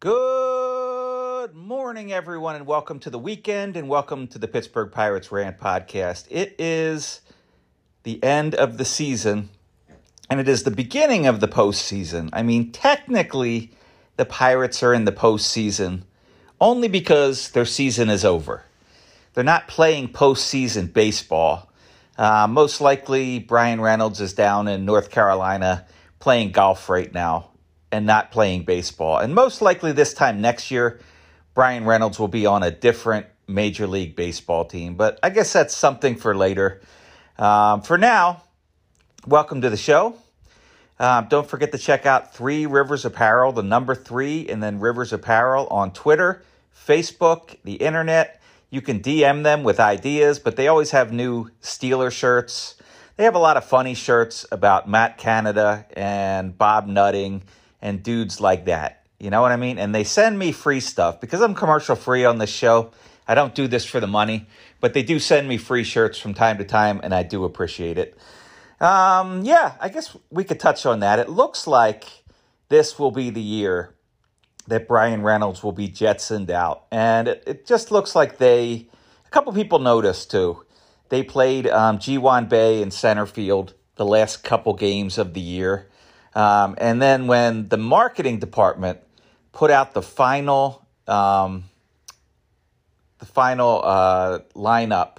Good 0.00 1.56
morning, 1.56 2.12
everyone, 2.12 2.54
and 2.54 2.68
welcome 2.68 3.00
to 3.00 3.10
the 3.10 3.18
weekend 3.18 3.76
and 3.76 3.88
welcome 3.88 4.28
to 4.28 4.38
the 4.38 4.46
Pittsburgh 4.46 4.92
Pirates 4.92 5.32
Rant 5.32 5.58
podcast. 5.58 6.24
It 6.30 6.54
is 6.56 7.20
the 8.04 8.22
end 8.22 8.54
of 8.54 8.78
the 8.78 8.84
season 8.84 9.48
and 10.30 10.38
it 10.38 10.46
is 10.46 10.62
the 10.62 10.70
beginning 10.70 11.26
of 11.26 11.40
the 11.40 11.48
postseason. 11.48 12.30
I 12.32 12.44
mean, 12.44 12.70
technically, 12.70 13.72
the 14.16 14.24
Pirates 14.24 14.84
are 14.84 14.94
in 14.94 15.04
the 15.04 15.10
postseason 15.10 16.02
only 16.60 16.86
because 16.86 17.50
their 17.50 17.64
season 17.64 18.08
is 18.08 18.24
over. 18.24 18.62
They're 19.34 19.42
not 19.42 19.66
playing 19.66 20.10
postseason 20.10 20.92
baseball. 20.92 21.72
Uh, 22.16 22.46
most 22.48 22.80
likely, 22.80 23.40
Bryan 23.40 23.80
Reynolds 23.80 24.20
is 24.20 24.32
down 24.32 24.68
in 24.68 24.84
North 24.84 25.10
Carolina 25.10 25.86
playing 26.20 26.52
golf 26.52 26.88
right 26.88 27.12
now 27.12 27.50
and 27.90 28.06
not 28.06 28.30
playing 28.30 28.64
baseball. 28.64 29.18
And 29.18 29.34
most 29.34 29.62
likely 29.62 29.92
this 29.92 30.14
time 30.14 30.40
next 30.40 30.70
year, 30.70 31.00
Bryan 31.54 31.84
Reynolds 31.84 32.18
will 32.18 32.28
be 32.28 32.46
on 32.46 32.62
a 32.62 32.70
different 32.70 33.26
Major 33.46 33.86
League 33.86 34.14
Baseball 34.14 34.64
team. 34.64 34.94
But 34.94 35.18
I 35.22 35.30
guess 35.30 35.52
that's 35.52 35.76
something 35.76 36.16
for 36.16 36.36
later. 36.36 36.80
Um, 37.38 37.82
for 37.82 37.98
now, 37.98 38.42
welcome 39.26 39.60
to 39.62 39.70
the 39.70 39.76
show. 39.76 40.16
Um, 41.00 41.26
don't 41.30 41.48
forget 41.48 41.72
to 41.72 41.78
check 41.78 42.06
out 42.06 42.34
Three 42.34 42.66
Rivers 42.66 43.04
Apparel, 43.04 43.52
the 43.52 43.62
number 43.62 43.94
three, 43.94 44.48
and 44.48 44.62
then 44.62 44.80
Rivers 44.80 45.12
Apparel 45.12 45.68
on 45.68 45.92
Twitter, 45.92 46.42
Facebook, 46.76 47.56
the 47.64 47.74
internet. 47.74 48.42
You 48.70 48.82
can 48.82 49.00
DM 49.00 49.44
them 49.44 49.62
with 49.62 49.80
ideas, 49.80 50.38
but 50.38 50.56
they 50.56 50.68
always 50.68 50.90
have 50.90 51.12
new 51.12 51.50
Steeler 51.62 52.10
shirts. 52.10 52.74
They 53.16 53.24
have 53.24 53.34
a 53.34 53.40
lot 53.40 53.56
of 53.56 53.64
funny 53.64 53.94
shirts 53.94 54.44
about 54.52 54.88
Matt 54.88 55.18
Canada 55.18 55.86
and 55.96 56.56
Bob 56.58 56.86
Nutting 56.86 57.42
and 57.80 58.02
dudes 58.02 58.40
like 58.40 58.66
that. 58.66 59.04
You 59.18 59.30
know 59.30 59.40
what 59.40 59.52
I 59.52 59.56
mean? 59.56 59.78
And 59.78 59.94
they 59.94 60.04
send 60.04 60.38
me 60.38 60.52
free 60.52 60.80
stuff 60.80 61.20
because 61.20 61.40
I'm 61.40 61.54
commercial 61.54 61.96
free 61.96 62.24
on 62.24 62.38
this 62.38 62.50
show. 62.50 62.92
I 63.26 63.34
don't 63.34 63.54
do 63.54 63.66
this 63.66 63.84
for 63.84 64.00
the 64.00 64.06
money, 64.06 64.46
but 64.80 64.94
they 64.94 65.02
do 65.02 65.18
send 65.18 65.48
me 65.48 65.58
free 65.58 65.84
shirts 65.84 66.18
from 66.18 66.34
time 66.34 66.58
to 66.58 66.64
time, 66.64 67.00
and 67.02 67.14
I 67.14 67.24
do 67.24 67.44
appreciate 67.44 67.98
it. 67.98 68.16
Um, 68.80 69.44
yeah, 69.44 69.74
I 69.80 69.88
guess 69.88 70.16
we 70.30 70.44
could 70.44 70.60
touch 70.60 70.86
on 70.86 71.00
that. 71.00 71.18
It 71.18 71.28
looks 71.28 71.66
like 71.66 72.04
this 72.68 72.98
will 72.98 73.10
be 73.10 73.30
the 73.30 73.42
year 73.42 73.94
that 74.68 74.86
Bryan 74.86 75.22
Reynolds 75.22 75.62
will 75.62 75.72
be 75.72 75.88
jetsoned 75.88 76.50
out. 76.50 76.86
And 76.92 77.26
it, 77.26 77.42
it 77.46 77.66
just 77.66 77.90
looks 77.90 78.14
like 78.14 78.38
they, 78.38 78.86
a 79.26 79.30
couple 79.30 79.52
people 79.52 79.78
noticed 79.78 80.30
too. 80.30 80.64
They 81.08 81.22
played 81.22 81.66
um, 81.66 81.98
Ji-hwan 81.98 82.48
Bae 82.48 82.80
in 82.82 82.90
center 82.90 83.26
field 83.26 83.74
the 83.96 84.04
last 84.04 84.44
couple 84.44 84.74
games 84.74 85.18
of 85.18 85.34
the 85.34 85.40
year. 85.40 85.88
Um, 86.34 86.76
and 86.78 87.00
then 87.00 87.26
when 87.26 87.68
the 87.68 87.78
marketing 87.78 88.38
department 88.38 89.00
put 89.52 89.70
out 89.70 89.94
the 89.94 90.02
final 90.02 90.86
um, 91.06 91.64
the 93.18 93.26
final 93.26 93.82
uh, 93.84 94.40
lineup 94.54 95.16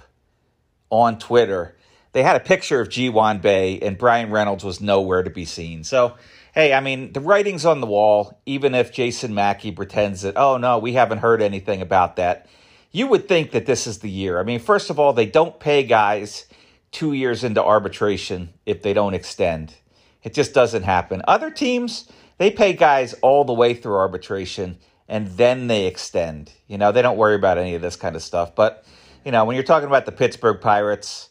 on 0.88 1.18
Twitter, 1.18 1.76
they 2.12 2.22
had 2.22 2.36
a 2.36 2.40
picture 2.40 2.80
of 2.80 2.88
Ji-hwan 2.88 3.38
Bae 3.38 3.78
and 3.82 3.98
Bryan 3.98 4.30
Reynolds 4.30 4.64
was 4.64 4.80
nowhere 4.80 5.22
to 5.22 5.30
be 5.30 5.44
seen. 5.44 5.84
So, 5.84 6.16
hey, 6.54 6.72
I 6.72 6.80
mean, 6.80 7.12
the 7.12 7.20
writing's 7.20 7.66
on 7.66 7.80
the 7.80 7.86
wall. 7.86 8.40
Even 8.46 8.74
if 8.74 8.92
Jason 8.92 9.34
Mackey 9.34 9.70
pretends 9.70 10.22
that, 10.22 10.36
oh 10.36 10.56
no, 10.56 10.78
we 10.78 10.94
haven't 10.94 11.18
heard 11.18 11.42
anything 11.42 11.82
about 11.82 12.16
that, 12.16 12.46
you 12.90 13.06
would 13.06 13.28
think 13.28 13.52
that 13.52 13.66
this 13.66 13.86
is 13.86 13.98
the 13.98 14.10
year. 14.10 14.40
I 14.40 14.42
mean, 14.42 14.60
first 14.60 14.90
of 14.90 14.98
all, 14.98 15.12
they 15.12 15.26
don't 15.26 15.60
pay 15.60 15.82
guys 15.82 16.46
two 16.90 17.12
years 17.12 17.44
into 17.44 17.62
arbitration 17.62 18.52
if 18.66 18.82
they 18.82 18.92
don't 18.92 19.14
extend. 19.14 19.74
It 20.22 20.34
just 20.34 20.54
doesn't 20.54 20.82
happen. 20.82 21.22
Other 21.26 21.50
teams, 21.50 22.10
they 22.38 22.50
pay 22.50 22.72
guys 22.72 23.14
all 23.14 23.44
the 23.44 23.52
way 23.52 23.74
through 23.74 23.96
arbitration 23.96 24.78
and 25.08 25.26
then 25.28 25.66
they 25.66 25.86
extend. 25.86 26.52
You 26.68 26.78
know, 26.78 26.92
they 26.92 27.02
don't 27.02 27.16
worry 27.16 27.34
about 27.34 27.58
any 27.58 27.74
of 27.74 27.82
this 27.82 27.96
kind 27.96 28.14
of 28.14 28.22
stuff. 28.22 28.54
But, 28.54 28.84
you 29.24 29.32
know, 29.32 29.44
when 29.44 29.56
you're 29.56 29.64
talking 29.64 29.88
about 29.88 30.06
the 30.06 30.12
Pittsburgh 30.12 30.60
Pirates, 30.60 31.30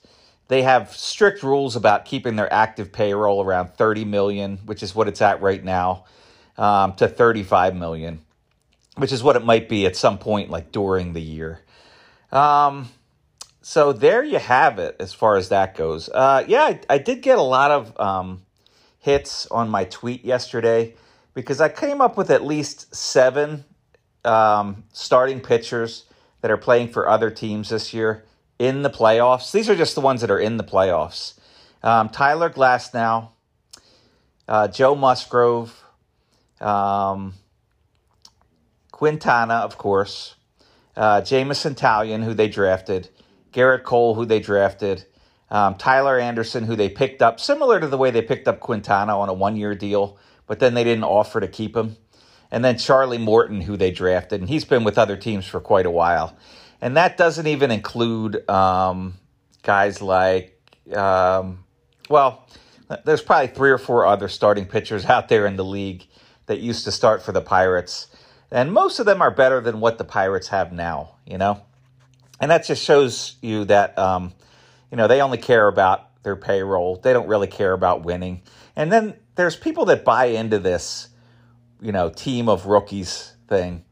they 0.50 0.64
have 0.64 0.94
strict 0.96 1.44
rules 1.44 1.76
about 1.76 2.06
keeping 2.06 2.36
their 2.36 2.52
active 2.52 2.92
payroll 2.92 3.42
around 3.42 3.70
30 3.76 4.04
million, 4.04 4.58
which 4.66 4.84
is 4.84 4.94
what 4.94 5.08
it's 5.08 5.22
at 5.22 5.42
right 5.42 5.64
now, 5.64 6.06
um, 6.58 6.94
to 6.96 7.08
35 7.08 7.76
million, 7.76 8.20
which 8.98 9.14
is 9.14 9.24
what 9.24 9.36
it 9.36 9.46
might 9.46 9.70
be 9.70 9.86
at 9.86 9.96
some 9.96 10.18
point, 10.18 10.50
like 10.50 10.72
during 10.74 11.14
the 11.14 11.22
year. 11.22 11.62
Um, 12.32 12.90
so 13.62 13.94
there 13.94 14.24
you 14.24 14.40
have 14.40 14.78
it 14.80 14.98
as 15.00 15.14
far 15.14 15.38
as 15.38 15.50
that 15.50 15.76
goes. 15.76 16.10
Uh, 16.10 16.44
yeah, 16.48 16.64
I, 16.64 16.80
I, 16.90 16.98
did 16.98 17.22
get 17.22 17.38
a 17.38 17.44
lot 17.44 17.72
of 17.72 18.00
um, 18.00 18.42
hits 19.10 19.48
on 19.48 19.68
my 19.70 19.86
tweet 19.86 20.24
yesterday 20.24 20.94
because 21.34 21.60
I 21.60 21.68
came 21.70 22.00
up 22.00 22.16
with 22.16 22.30
at 22.30 22.46
least 22.46 22.94
seven 22.94 23.66
um, 24.24 24.84
starting 24.94 25.42
pitchers 25.42 26.06
that 26.42 26.52
are 26.52 26.58
playing 26.58 26.90
for 26.90 27.10
other 27.10 27.32
teams 27.32 27.70
this 27.70 27.92
year 27.92 28.24
in 28.60 28.84
the 28.84 28.90
playoffs. 28.90 29.52
These 29.52 29.68
are 29.68 29.76
just 29.76 29.96
the 29.96 30.02
ones 30.02 30.22
that 30.22 30.30
are 30.30 30.40
in 30.40 30.58
the 30.58 30.64
playoffs. 30.64 31.40
Um, 31.82 32.10
Tyler 32.10 32.52
Glasnow, 32.52 33.30
uh, 34.48 34.68
Joe 34.68 34.94
Musgrove, 34.94 35.84
um, 36.62 37.34
Quintana, 38.92 39.56
of 39.56 39.78
course, 39.78 40.36
uh, 40.96 41.22
Jameson 41.22 41.74
Taillon, 41.74 42.24
who 42.24 42.36
they 42.36 42.48
drafted, 42.48 43.10
Gerrit 43.54 43.84
Cole, 43.84 44.14
who 44.14 44.26
they 44.26 44.40
drafted, 44.40 45.06
um, 45.52 45.76
Tyler 45.76 46.20
Anderson, 46.20 46.66
who 46.66 46.76
they 46.76 46.90
picked 46.90 47.22
up, 47.22 47.40
similar 47.40 47.80
to 47.80 47.88
the 47.88 47.98
way 47.98 48.12
they 48.12 48.22
picked 48.22 48.48
up 48.48 48.60
Quintana 48.60 49.18
on 49.18 49.30
a 49.30 49.34
one 49.34 49.56
year 49.56 49.76
deal, 49.76 50.18
but 50.48 50.60
then 50.60 50.74
they 50.74 50.84
didn't 50.84 51.04
offer 51.04 51.40
to 51.40 51.48
keep 51.48 51.76
him. 51.76 51.98
And 52.52 52.66
then 52.66 52.78
Charlie 52.78 53.18
Morton, 53.18 53.62
who 53.62 53.78
they 53.78 53.92
drafted, 53.92 54.42
and 54.42 54.50
he's 54.50 54.66
been 54.66 54.84
with 54.84 54.98
other 54.98 55.18
teams 55.18 55.46
for 55.46 55.60
quite 55.60 55.86
a 55.86 55.92
while. 55.92 56.36
And 56.82 56.98
that 56.98 57.18
doesn't 57.18 57.46
even 57.46 57.72
include 57.72 58.50
um, 58.50 59.16
guys 59.64 60.02
like, 60.02 60.60
um, 60.96 61.64
well, 62.10 62.48
there's 63.06 63.22
probably 63.22 63.48
three 63.48 63.70
or 63.70 63.78
four 63.78 64.08
other 64.08 64.28
starting 64.28 64.66
pitchers 64.66 65.06
out 65.06 65.30
there 65.30 65.46
in 65.46 65.56
the 65.56 65.66
league 65.66 66.08
that 66.48 66.60
used 66.60 66.86
to 66.86 66.92
start 66.92 67.22
for 67.22 67.32
the 67.32 67.42
Pirates. 67.42 68.08
And 68.52 68.74
most 68.74 69.00
of 69.00 69.06
them 69.06 69.22
are 69.22 69.30
better 69.30 69.62
than 69.62 69.80
what 69.80 70.00
the 70.00 70.04
Pirates 70.04 70.48
have 70.48 70.72
now, 70.72 71.16
you 71.26 71.38
know? 71.38 71.62
And 72.40 72.50
that 72.50 72.66
just 72.66 72.84
shows 72.84 73.36
you 73.42 73.66
that 73.66 73.98
um, 74.00 74.34
you 74.92 74.98
know, 74.98 75.08
they 75.08 75.22
only 75.22 75.38
care 75.38 75.68
about 75.68 76.24
their 76.24 76.36
payroll. 76.36 76.98
They 76.98 77.14
don't 77.14 77.28
really 77.28 77.48
care 77.48 77.74
about 77.74 78.04
winning. 78.04 78.42
And 78.76 78.92
then 78.92 79.16
there's 79.36 79.56
people 79.56 79.86
that 79.86 80.04
buy 80.04 80.26
into 80.26 80.60
this, 80.60 81.10
you 81.82 81.92
know, 81.92 82.10
team 82.10 82.50
of 82.50 82.66
rookies 82.66 83.34
thing. 83.48 83.86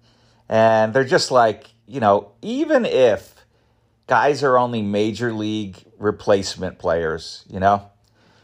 And 0.50 0.94
they're 0.94 1.03
just 1.03 1.31
like, 1.31 1.68
you 1.86 2.00
know, 2.00 2.31
even 2.41 2.86
if 2.86 3.34
guys 4.07 4.44
are 4.44 4.57
only 4.57 4.81
major 4.81 5.34
league 5.34 5.78
replacement 5.97 6.80
players, 6.80 7.44
you 7.50 7.59
know, 7.59 7.90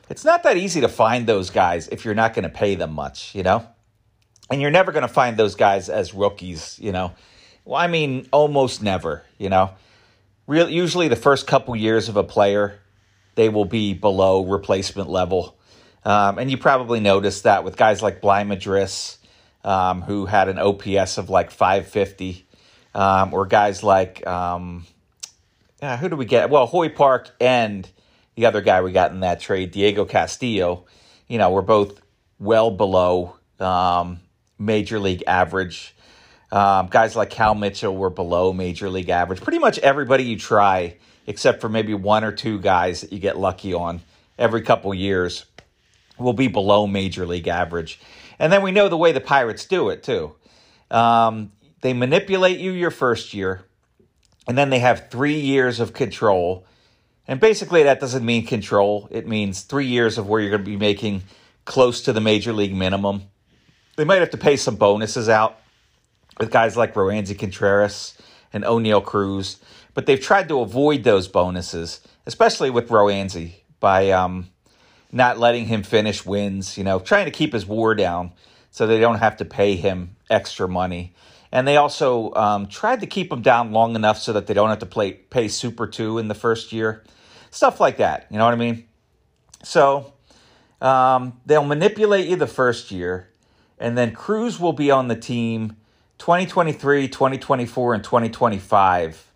it's 0.09 0.25
not 0.25 0.43
that 0.43 0.57
easy 0.57 0.81
to 0.81 0.89
find 0.89 1.27
those 1.27 1.49
guys 1.49 1.87
if 1.87 2.05
you're 2.05 2.13
not 2.13 2.33
going 2.33 2.43
to 2.43 2.49
pay 2.49 2.75
them 2.75 2.93
much, 2.93 3.33
you 3.35 3.43
know? 3.43 3.65
And 4.49 4.61
you're 4.61 4.71
never 4.71 4.91
going 4.91 5.03
to 5.03 5.13
find 5.13 5.37
those 5.37 5.55
guys 5.55 5.89
as 5.89 6.13
rookies, 6.13 6.77
you 6.79 6.91
know? 6.91 7.13
Well, 7.65 7.79
I 7.79 7.87
mean, 7.87 8.27
almost 8.31 8.83
never, 8.83 9.23
you 9.37 9.49
know? 9.49 9.71
Real 10.47 10.69
usually 10.69 11.07
the 11.07 11.15
first 11.15 11.47
couple 11.47 11.75
years 11.75 12.09
of 12.09 12.17
a 12.17 12.23
player 12.23 12.79
they 13.35 13.49
will 13.49 13.65
be 13.65 13.93
below 13.93 14.45
replacement 14.45 15.09
level 15.09 15.57
um, 16.05 16.37
and 16.37 16.51
you 16.51 16.57
probably 16.57 16.99
noticed 16.99 17.43
that 17.43 17.63
with 17.63 17.77
guys 17.77 18.01
like 18.01 18.21
Bligh 18.21 18.43
Madris, 18.43 19.17
um, 19.63 20.01
who 20.01 20.25
had 20.25 20.49
an 20.49 20.59
OPS 20.59 21.17
of 21.17 21.29
like 21.29 21.51
550, 21.51 22.45
um, 22.93 23.33
or 23.33 23.45
guys 23.45 23.83
like, 23.83 24.25
um, 24.27 24.85
who 25.99 26.09
do 26.09 26.15
we 26.15 26.25
get? 26.25 26.49
Well, 26.49 26.65
Hoy 26.65 26.89
Park 26.89 27.31
and 27.39 27.89
the 28.35 28.45
other 28.45 28.61
guy 28.61 28.81
we 28.81 28.91
got 28.91 29.11
in 29.11 29.21
that 29.21 29.39
trade, 29.39 29.71
Diego 29.71 30.05
Castillo, 30.05 30.85
you 31.27 31.37
know, 31.37 31.51
were 31.51 31.61
both 31.61 32.01
well 32.39 32.71
below 32.71 33.35
um, 33.59 34.19
major 34.59 34.99
league 34.99 35.23
average. 35.27 35.95
Um, 36.53 36.85
guys 36.85 37.15
like 37.15 37.31
Cal 37.31 37.55
Mitchell 37.55 37.97
were 37.97 38.11
below 38.11 38.53
major 38.53 38.87
league 38.87 39.09
average. 39.09 39.41
Pretty 39.41 39.57
much 39.57 39.79
everybody 39.79 40.25
you 40.25 40.37
try, 40.37 40.97
except 41.25 41.61
for 41.61 41.67
maybe 41.67 41.95
one 41.95 42.23
or 42.23 42.31
two 42.31 42.59
guys 42.59 43.01
that 43.01 43.11
you 43.11 43.17
get 43.17 43.39
lucky 43.39 43.73
on 43.73 44.01
every 44.37 44.61
couple 44.61 44.93
years, 44.93 45.45
will 46.19 46.33
be 46.33 46.47
below 46.47 46.85
major 46.85 47.25
league 47.25 47.47
average. 47.47 47.99
And 48.37 48.53
then 48.53 48.61
we 48.61 48.71
know 48.71 48.87
the 48.87 48.95
way 48.95 49.13
the 49.13 49.19
Pirates 49.19 49.65
do 49.65 49.89
it 49.89 50.03
too. 50.03 50.35
Um, 50.91 51.51
they 51.81 51.91
manipulate 51.91 52.59
you 52.59 52.71
your 52.71 52.91
first 52.91 53.33
year, 53.33 53.65
and 54.47 54.55
then 54.55 54.69
they 54.69 54.77
have 54.77 55.09
three 55.09 55.39
years 55.39 55.79
of 55.79 55.93
control. 55.93 56.67
And 57.27 57.39
basically, 57.39 57.81
that 57.81 57.99
doesn't 57.99 58.23
mean 58.23 58.45
control. 58.45 59.07
It 59.09 59.27
means 59.27 59.63
three 59.63 59.87
years 59.87 60.19
of 60.19 60.29
where 60.29 60.39
you're 60.39 60.51
going 60.51 60.63
to 60.63 60.69
be 60.69 60.77
making 60.77 61.23
close 61.65 62.03
to 62.03 62.13
the 62.13 62.21
major 62.21 62.53
league 62.53 62.75
minimum. 62.75 63.23
They 63.95 64.03
might 64.03 64.19
have 64.19 64.29
to 64.31 64.37
pay 64.37 64.55
some 64.55 64.75
bonuses 64.75 65.29
out 65.29 65.57
with 66.39 66.51
guys 66.51 66.77
like 66.77 66.93
Roansy 66.93 67.37
Contreras 67.37 68.17
and 68.51 68.63
Oneil 68.63 69.03
Cruz, 69.03 69.59
but 69.93 70.05
they've 70.05 70.19
tried 70.19 70.49
to 70.49 70.59
avoid 70.59 71.03
those 71.03 71.27
bonuses, 71.27 72.01
especially 72.25 72.69
with 72.69 72.89
Roansy, 72.89 73.53
by 73.79 74.11
um, 74.11 74.49
not 75.11 75.37
letting 75.37 75.65
him 75.65 75.83
finish 75.83 76.25
wins, 76.25 76.77
you 76.77 76.83
know, 76.83 76.99
trying 76.99 77.25
to 77.25 77.31
keep 77.31 77.53
his 77.53 77.65
war 77.65 77.95
down 77.95 78.31
so 78.71 78.87
they 78.87 78.99
don't 78.99 79.19
have 79.19 79.37
to 79.37 79.45
pay 79.45 79.75
him 79.75 80.15
extra 80.29 80.67
money. 80.67 81.13
And 81.51 81.67
they 81.67 81.77
also 81.77 82.33
um, 82.33 82.67
tried 82.67 83.01
to 83.01 83.05
keep 83.05 83.29
them 83.29 83.43
down 83.43 83.71
long 83.71 83.95
enough 83.95 84.17
so 84.17 84.33
that 84.33 84.47
they 84.47 84.55
don't 84.55 84.69
have 84.69 84.79
to 84.79 84.87
play, 84.87 85.13
pay 85.13 85.47
Super 85.47 85.85
2 85.85 86.17
in 86.17 86.27
the 86.27 86.33
first 86.33 86.71
year. 86.73 87.03
Stuff 87.51 87.79
like 87.79 87.97
that. 87.97 88.25
You 88.31 88.39
know 88.39 88.45
what 88.45 88.55
I 88.55 88.57
mean? 88.57 88.87
So 89.63 90.13
um, 90.81 91.39
they'll 91.45 91.63
manipulate 91.63 92.27
you 92.27 92.35
the 92.35 92.47
first 92.47 92.91
year, 92.91 93.29
and 93.77 93.95
then 93.95 94.13
Cruz 94.13 94.59
will 94.59 94.73
be 94.73 94.89
on 94.89 95.07
the 95.07 95.15
team 95.15 95.77
2023, 96.23 97.09
2024, 97.09 97.95
and 97.95 98.01
2025. 98.01 99.27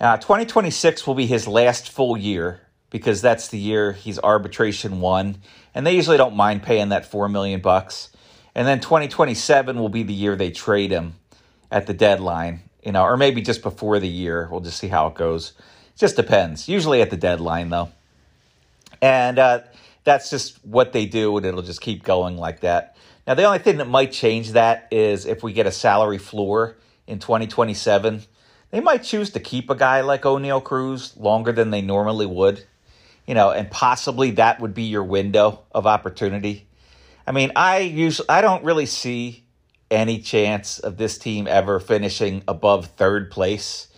Uh, 0.00 0.16
2026 0.16 1.06
will 1.06 1.14
be 1.14 1.26
his 1.26 1.46
last 1.46 1.88
full 1.88 2.16
year 2.16 2.60
because 2.90 3.22
that's 3.22 3.46
the 3.46 3.56
year 3.56 3.92
he's 3.92 4.18
arbitration 4.18 5.00
one, 5.00 5.36
and 5.76 5.86
they 5.86 5.94
usually 5.94 6.16
don't 6.16 6.34
mind 6.34 6.64
paying 6.64 6.88
that 6.88 7.06
four 7.06 7.28
million 7.28 7.60
bucks. 7.60 8.08
And 8.56 8.66
then 8.66 8.80
2027 8.80 9.78
will 9.78 9.88
be 9.88 10.02
the 10.02 10.12
year 10.12 10.34
they 10.34 10.50
trade 10.50 10.90
him 10.90 11.14
at 11.70 11.86
the 11.86 11.94
deadline, 11.94 12.62
you 12.82 12.90
know, 12.90 13.04
or 13.04 13.16
maybe 13.16 13.40
just 13.40 13.62
before 13.62 14.00
the 14.00 14.08
year. 14.08 14.48
We'll 14.50 14.58
just 14.58 14.80
see 14.80 14.88
how 14.88 15.06
it 15.06 15.14
goes. 15.14 15.52
Just 15.96 16.16
depends. 16.16 16.68
Usually 16.68 17.00
at 17.00 17.10
the 17.10 17.16
deadline, 17.16 17.68
though. 17.68 17.90
And 19.00 19.38
uh, 19.38 19.60
that's 20.02 20.30
just 20.30 20.58
what 20.64 20.92
they 20.92 21.06
do, 21.06 21.36
and 21.36 21.46
it'll 21.46 21.62
just 21.62 21.80
keep 21.80 22.02
going 22.02 22.36
like 22.36 22.62
that. 22.62 22.96
Now, 23.28 23.34
the 23.34 23.44
only 23.44 23.58
thing 23.58 23.76
that 23.76 23.86
might 23.86 24.10
change 24.10 24.52
that 24.52 24.88
is 24.90 25.26
if 25.26 25.42
we 25.42 25.52
get 25.52 25.66
a 25.66 25.70
salary 25.70 26.16
floor 26.16 26.78
in 27.06 27.18
2027. 27.18 28.22
They 28.70 28.80
might 28.80 29.02
choose 29.02 29.28
to 29.32 29.40
keep 29.40 29.68
a 29.68 29.74
guy 29.74 30.00
like 30.00 30.22
Oneil 30.22 30.64
Cruz 30.64 31.14
longer 31.14 31.52
than 31.52 31.70
they 31.70 31.82
normally 31.82 32.24
would, 32.24 32.64
you 33.26 33.34
know, 33.34 33.50
and 33.50 33.70
possibly 33.70 34.30
that 34.30 34.60
would 34.60 34.72
be 34.72 34.84
your 34.84 35.04
window 35.04 35.64
of 35.72 35.86
opportunity. 35.86 36.68
I 37.26 37.32
mean, 37.32 37.52
I 37.54 37.80
usually 37.80 38.30
I 38.30 38.40
don't 38.40 38.64
really 38.64 38.86
see 38.86 39.44
any 39.90 40.20
chance 40.20 40.78
of 40.78 40.96
this 40.96 41.18
team 41.18 41.46
ever 41.46 41.80
finishing 41.80 42.42
above 42.48 42.86
third 42.96 43.30
place 43.30 43.88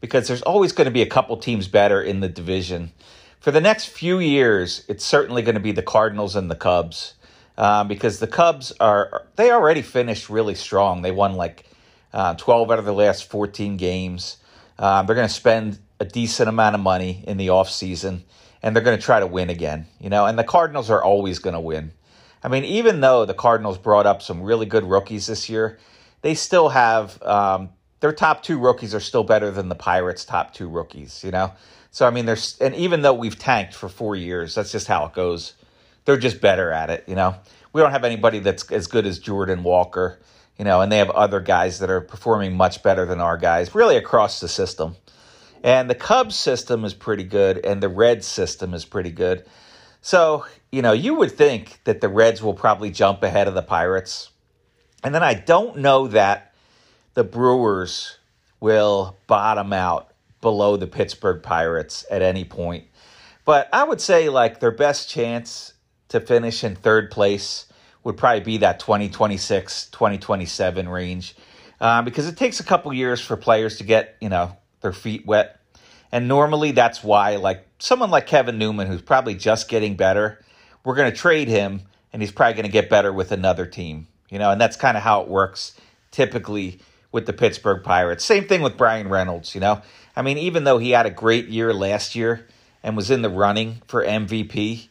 because 0.00 0.26
there's 0.26 0.42
always 0.42 0.72
going 0.72 0.86
to 0.86 0.90
be 0.90 1.02
a 1.02 1.06
couple 1.06 1.36
teams 1.36 1.68
better 1.68 2.02
in 2.02 2.18
the 2.18 2.28
division. 2.28 2.90
For 3.38 3.52
the 3.52 3.60
next 3.60 3.90
few 3.90 4.18
years, 4.18 4.84
it's 4.88 5.04
certainly 5.04 5.42
going 5.42 5.54
to 5.54 5.60
be 5.60 5.70
the 5.70 5.82
Cardinals 5.82 6.34
and 6.34 6.50
the 6.50 6.56
Cubs 6.56 7.14
um, 7.58 7.88
because 7.88 8.18
the 8.18 8.26
Cubs 8.26 8.72
are 8.80 9.26
they 9.36 9.50
already 9.50 9.82
finished 9.82 10.28
really 10.30 10.54
strong. 10.54 11.02
They 11.02 11.10
won 11.10 11.34
like 11.34 11.64
uh, 12.12 12.34
12 12.34 12.70
out 12.70 12.78
of 12.78 12.84
the 12.84 12.92
last 12.92 13.30
14 13.30 13.76
games. 13.76 14.38
Um, 14.78 15.06
they're 15.06 15.16
going 15.16 15.28
to 15.28 15.34
spend 15.34 15.78
a 16.00 16.04
decent 16.04 16.48
amount 16.48 16.74
of 16.74 16.80
money 16.80 17.22
in 17.26 17.36
the 17.36 17.48
offseason 17.48 18.22
and 18.62 18.74
they're 18.74 18.82
going 18.82 18.98
to 18.98 19.04
try 19.04 19.20
to 19.20 19.26
win 19.26 19.50
again, 19.50 19.86
you 20.00 20.08
know, 20.08 20.26
and 20.26 20.38
the 20.38 20.44
Cardinals 20.44 20.88
are 20.90 21.02
always 21.02 21.38
going 21.38 21.54
to 21.54 21.60
win. 21.60 21.92
I 22.42 22.48
mean, 22.48 22.64
even 22.64 23.00
though 23.00 23.24
the 23.24 23.34
Cardinals 23.34 23.78
brought 23.78 24.06
up 24.06 24.22
some 24.22 24.42
really 24.42 24.66
good 24.66 24.84
rookies 24.84 25.26
this 25.26 25.48
year, 25.48 25.78
they 26.22 26.34
still 26.34 26.68
have 26.68 27.20
um, 27.22 27.70
their 28.00 28.12
top 28.12 28.42
two 28.42 28.58
rookies 28.58 28.94
are 28.94 29.00
still 29.00 29.24
better 29.24 29.50
than 29.50 29.68
the 29.68 29.74
Pirates' 29.74 30.24
top 30.24 30.54
two 30.54 30.68
rookies, 30.68 31.22
you 31.24 31.30
know? 31.30 31.52
So, 31.90 32.06
I 32.06 32.10
mean, 32.10 32.24
there's, 32.24 32.58
and 32.58 32.74
even 32.74 33.02
though 33.02 33.14
we've 33.14 33.38
tanked 33.38 33.74
for 33.74 33.88
four 33.88 34.16
years, 34.16 34.54
that's 34.54 34.72
just 34.72 34.86
how 34.86 35.04
it 35.06 35.12
goes. 35.12 35.54
They're 36.04 36.16
just 36.16 36.40
better 36.40 36.72
at 36.72 36.90
it, 36.90 37.04
you 37.06 37.14
know? 37.14 37.36
We 37.72 37.80
don't 37.80 37.92
have 37.92 38.04
anybody 38.04 38.40
that's 38.40 38.70
as 38.70 38.86
good 38.86 39.06
as 39.06 39.18
Jordan 39.18 39.62
Walker 39.62 40.18
you 40.58 40.64
know, 40.64 40.80
and 40.80 40.92
they 40.92 40.98
have 40.98 41.10
other 41.10 41.40
guys 41.40 41.78
that 41.78 41.90
are 41.90 42.00
performing 42.00 42.56
much 42.56 42.82
better 42.82 43.06
than 43.06 43.20
our 43.20 43.36
guys, 43.36 43.74
really 43.74 43.96
across 43.96 44.40
the 44.40 44.48
system. 44.48 44.96
And 45.64 45.88
the 45.88 45.94
Cubs 45.94 46.36
system 46.36 46.84
is 46.84 46.94
pretty 46.94 47.24
good, 47.24 47.64
and 47.64 47.82
the 47.82 47.88
Reds 47.88 48.26
system 48.26 48.74
is 48.74 48.84
pretty 48.84 49.10
good. 49.10 49.44
So, 50.00 50.46
you 50.70 50.82
know, 50.82 50.92
you 50.92 51.14
would 51.14 51.32
think 51.32 51.80
that 51.84 52.00
the 52.00 52.08
Reds 52.08 52.42
will 52.42 52.54
probably 52.54 52.90
jump 52.90 53.22
ahead 53.22 53.48
of 53.48 53.54
the 53.54 53.62
Pirates. 53.62 54.30
And 55.04 55.14
then 55.14 55.22
I 55.22 55.34
don't 55.34 55.78
know 55.78 56.08
that 56.08 56.54
the 57.14 57.24
Brewers 57.24 58.18
will 58.60 59.16
bottom 59.26 59.72
out 59.72 60.12
below 60.40 60.76
the 60.76 60.86
Pittsburgh 60.86 61.42
Pirates 61.42 62.04
at 62.10 62.22
any 62.22 62.44
point. 62.44 62.84
But 63.44 63.68
I 63.72 63.84
would 63.84 64.00
say, 64.00 64.28
like, 64.28 64.60
their 64.60 64.70
best 64.70 65.08
chance 65.08 65.74
to 66.12 66.20
finish 66.20 66.64
in 66.64 66.76
third 66.76 67.10
place 67.10 67.66
would 68.04 68.16
probably 68.16 68.40
be 68.40 68.58
that 68.58 68.80
2026, 68.80 69.86
2027 69.86 70.88
range. 70.88 71.34
Uh, 71.80 72.02
because 72.02 72.28
it 72.28 72.36
takes 72.36 72.60
a 72.60 72.64
couple 72.64 72.92
years 72.92 73.20
for 73.20 73.36
players 73.36 73.78
to 73.78 73.84
get, 73.84 74.16
you 74.20 74.28
know, 74.28 74.56
their 74.80 74.92
feet 74.92 75.26
wet. 75.26 75.58
And 76.12 76.28
normally 76.28 76.72
that's 76.72 77.02
why, 77.02 77.36
like 77.36 77.66
someone 77.78 78.10
like 78.10 78.26
Kevin 78.26 78.58
Newman, 78.58 78.86
who's 78.86 79.02
probably 79.02 79.34
just 79.34 79.68
getting 79.68 79.96
better, 79.96 80.44
we're 80.84 80.94
going 80.94 81.10
to 81.10 81.16
trade 81.16 81.48
him 81.48 81.82
and 82.12 82.22
he's 82.22 82.30
probably 82.30 82.54
going 82.54 82.66
to 82.66 82.72
get 82.72 82.90
better 82.90 83.12
with 83.12 83.32
another 83.32 83.66
team, 83.66 84.06
you 84.28 84.38
know, 84.38 84.50
and 84.50 84.60
that's 84.60 84.76
kind 84.76 84.96
of 84.96 85.02
how 85.02 85.22
it 85.22 85.28
works 85.28 85.72
typically 86.10 86.78
with 87.10 87.26
the 87.26 87.32
Pittsburgh 87.32 87.82
Pirates. 87.82 88.24
Same 88.24 88.46
thing 88.46 88.62
with 88.62 88.76
Bryan 88.76 89.08
Reynolds, 89.08 89.54
you 89.54 89.60
know. 89.60 89.82
I 90.14 90.22
mean, 90.22 90.38
even 90.38 90.64
though 90.64 90.78
he 90.78 90.90
had 90.90 91.06
a 91.06 91.10
great 91.10 91.48
year 91.48 91.72
last 91.72 92.14
year 92.14 92.46
and 92.82 92.96
was 92.96 93.10
in 93.10 93.22
the 93.22 93.30
running 93.30 93.82
for 93.86 94.04
MVP, 94.04 94.88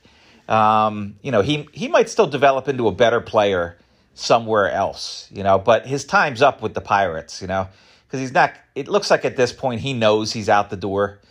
um, 0.51 1.15
you 1.21 1.31
know, 1.31 1.41
he 1.41 1.67
he 1.71 1.87
might 1.87 2.09
still 2.09 2.27
develop 2.27 2.67
into 2.67 2.89
a 2.89 2.91
better 2.91 3.21
player 3.21 3.77
somewhere 4.13 4.69
else, 4.69 5.29
you 5.31 5.43
know, 5.43 5.57
but 5.57 5.85
his 5.85 6.03
time's 6.03 6.41
up 6.41 6.61
with 6.61 6.73
the 6.73 6.81
Pirates, 6.81 7.41
you 7.41 7.47
know, 7.47 7.69
because 8.05 8.19
he's 8.19 8.33
not. 8.33 8.53
It 8.75 8.89
looks 8.89 9.09
like 9.09 9.23
at 9.23 9.37
this 9.37 9.53
point 9.53 9.79
he 9.79 9.93
knows 9.93 10.33
he's 10.33 10.49
out 10.49 10.69
the 10.69 10.75
door. 10.75 11.21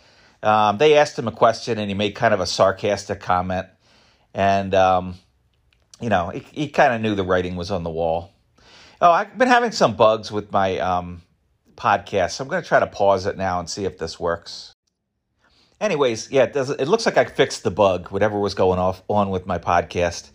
Um, 0.41 0.79
they 0.79 0.97
asked 0.97 1.19
him 1.19 1.27
a 1.27 1.31
question 1.31 1.77
and 1.77 1.87
he 1.87 1.93
made 1.93 2.15
kind 2.15 2.33
of 2.33 2.39
a 2.39 2.47
sarcastic 2.47 3.19
comment, 3.19 3.67
and 4.33 4.73
um, 4.73 5.15
you 6.01 6.09
know, 6.09 6.29
he, 6.29 6.39
he 6.51 6.67
kind 6.69 6.95
of 6.95 6.99
knew 7.01 7.13
the 7.13 7.23
writing 7.23 7.55
was 7.55 7.69
on 7.69 7.83
the 7.83 7.91
wall. 7.91 8.33
Oh, 8.99 9.11
I've 9.11 9.37
been 9.37 9.47
having 9.47 9.71
some 9.71 9.95
bugs 9.95 10.31
with 10.31 10.51
my 10.51 10.79
um, 10.79 11.21
podcast, 11.75 12.31
so 12.31 12.43
I'm 12.43 12.49
going 12.49 12.63
to 12.63 12.67
try 12.67 12.79
to 12.79 12.87
pause 12.87 13.27
it 13.27 13.37
now 13.37 13.59
and 13.59 13.69
see 13.69 13.85
if 13.85 13.99
this 13.99 14.19
works. 14.19 14.73
Anyways, 15.81 16.29
yeah, 16.29 16.43
it, 16.43 16.53
does, 16.53 16.69
it 16.69 16.87
looks 16.87 17.07
like 17.07 17.17
I 17.17 17.25
fixed 17.25 17.63
the 17.63 17.71
bug, 17.71 18.09
whatever 18.09 18.39
was 18.39 18.53
going 18.53 18.77
off 18.77 19.01
on 19.09 19.31
with 19.31 19.47
my 19.47 19.57
podcast. 19.57 20.29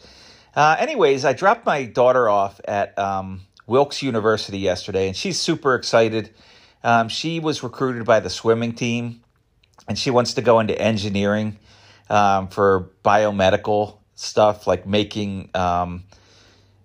Uh, 0.57 0.75
anyways, 0.77 1.25
I 1.25 1.35
dropped 1.35 1.65
my 1.65 1.85
daughter 1.85 2.29
off 2.29 2.61
at 2.67 2.99
um, 2.99 3.43
Wilkes 3.65 4.03
University 4.03 4.59
yesterday, 4.59 5.07
and 5.07 5.17
she's 5.17 5.39
super 5.39 5.77
excited. 5.77 6.31
Um, 6.83 7.09
she 7.09 7.39
was 7.39 7.63
recruited 7.63 8.05
by 8.05 8.19
the 8.19 8.29
swimming 8.29 8.73
team, 8.73 9.23
and 9.87 9.97
she 9.97 10.11
wants 10.11 10.35
to 10.35 10.43
go 10.43 10.59
into 10.59 10.77
engineering 10.77 11.59
um, 12.11 12.49
for 12.49 12.91
biomedical 13.05 13.99
stuff, 14.17 14.67
like 14.67 14.85
making 14.85 15.51
um, 15.55 16.03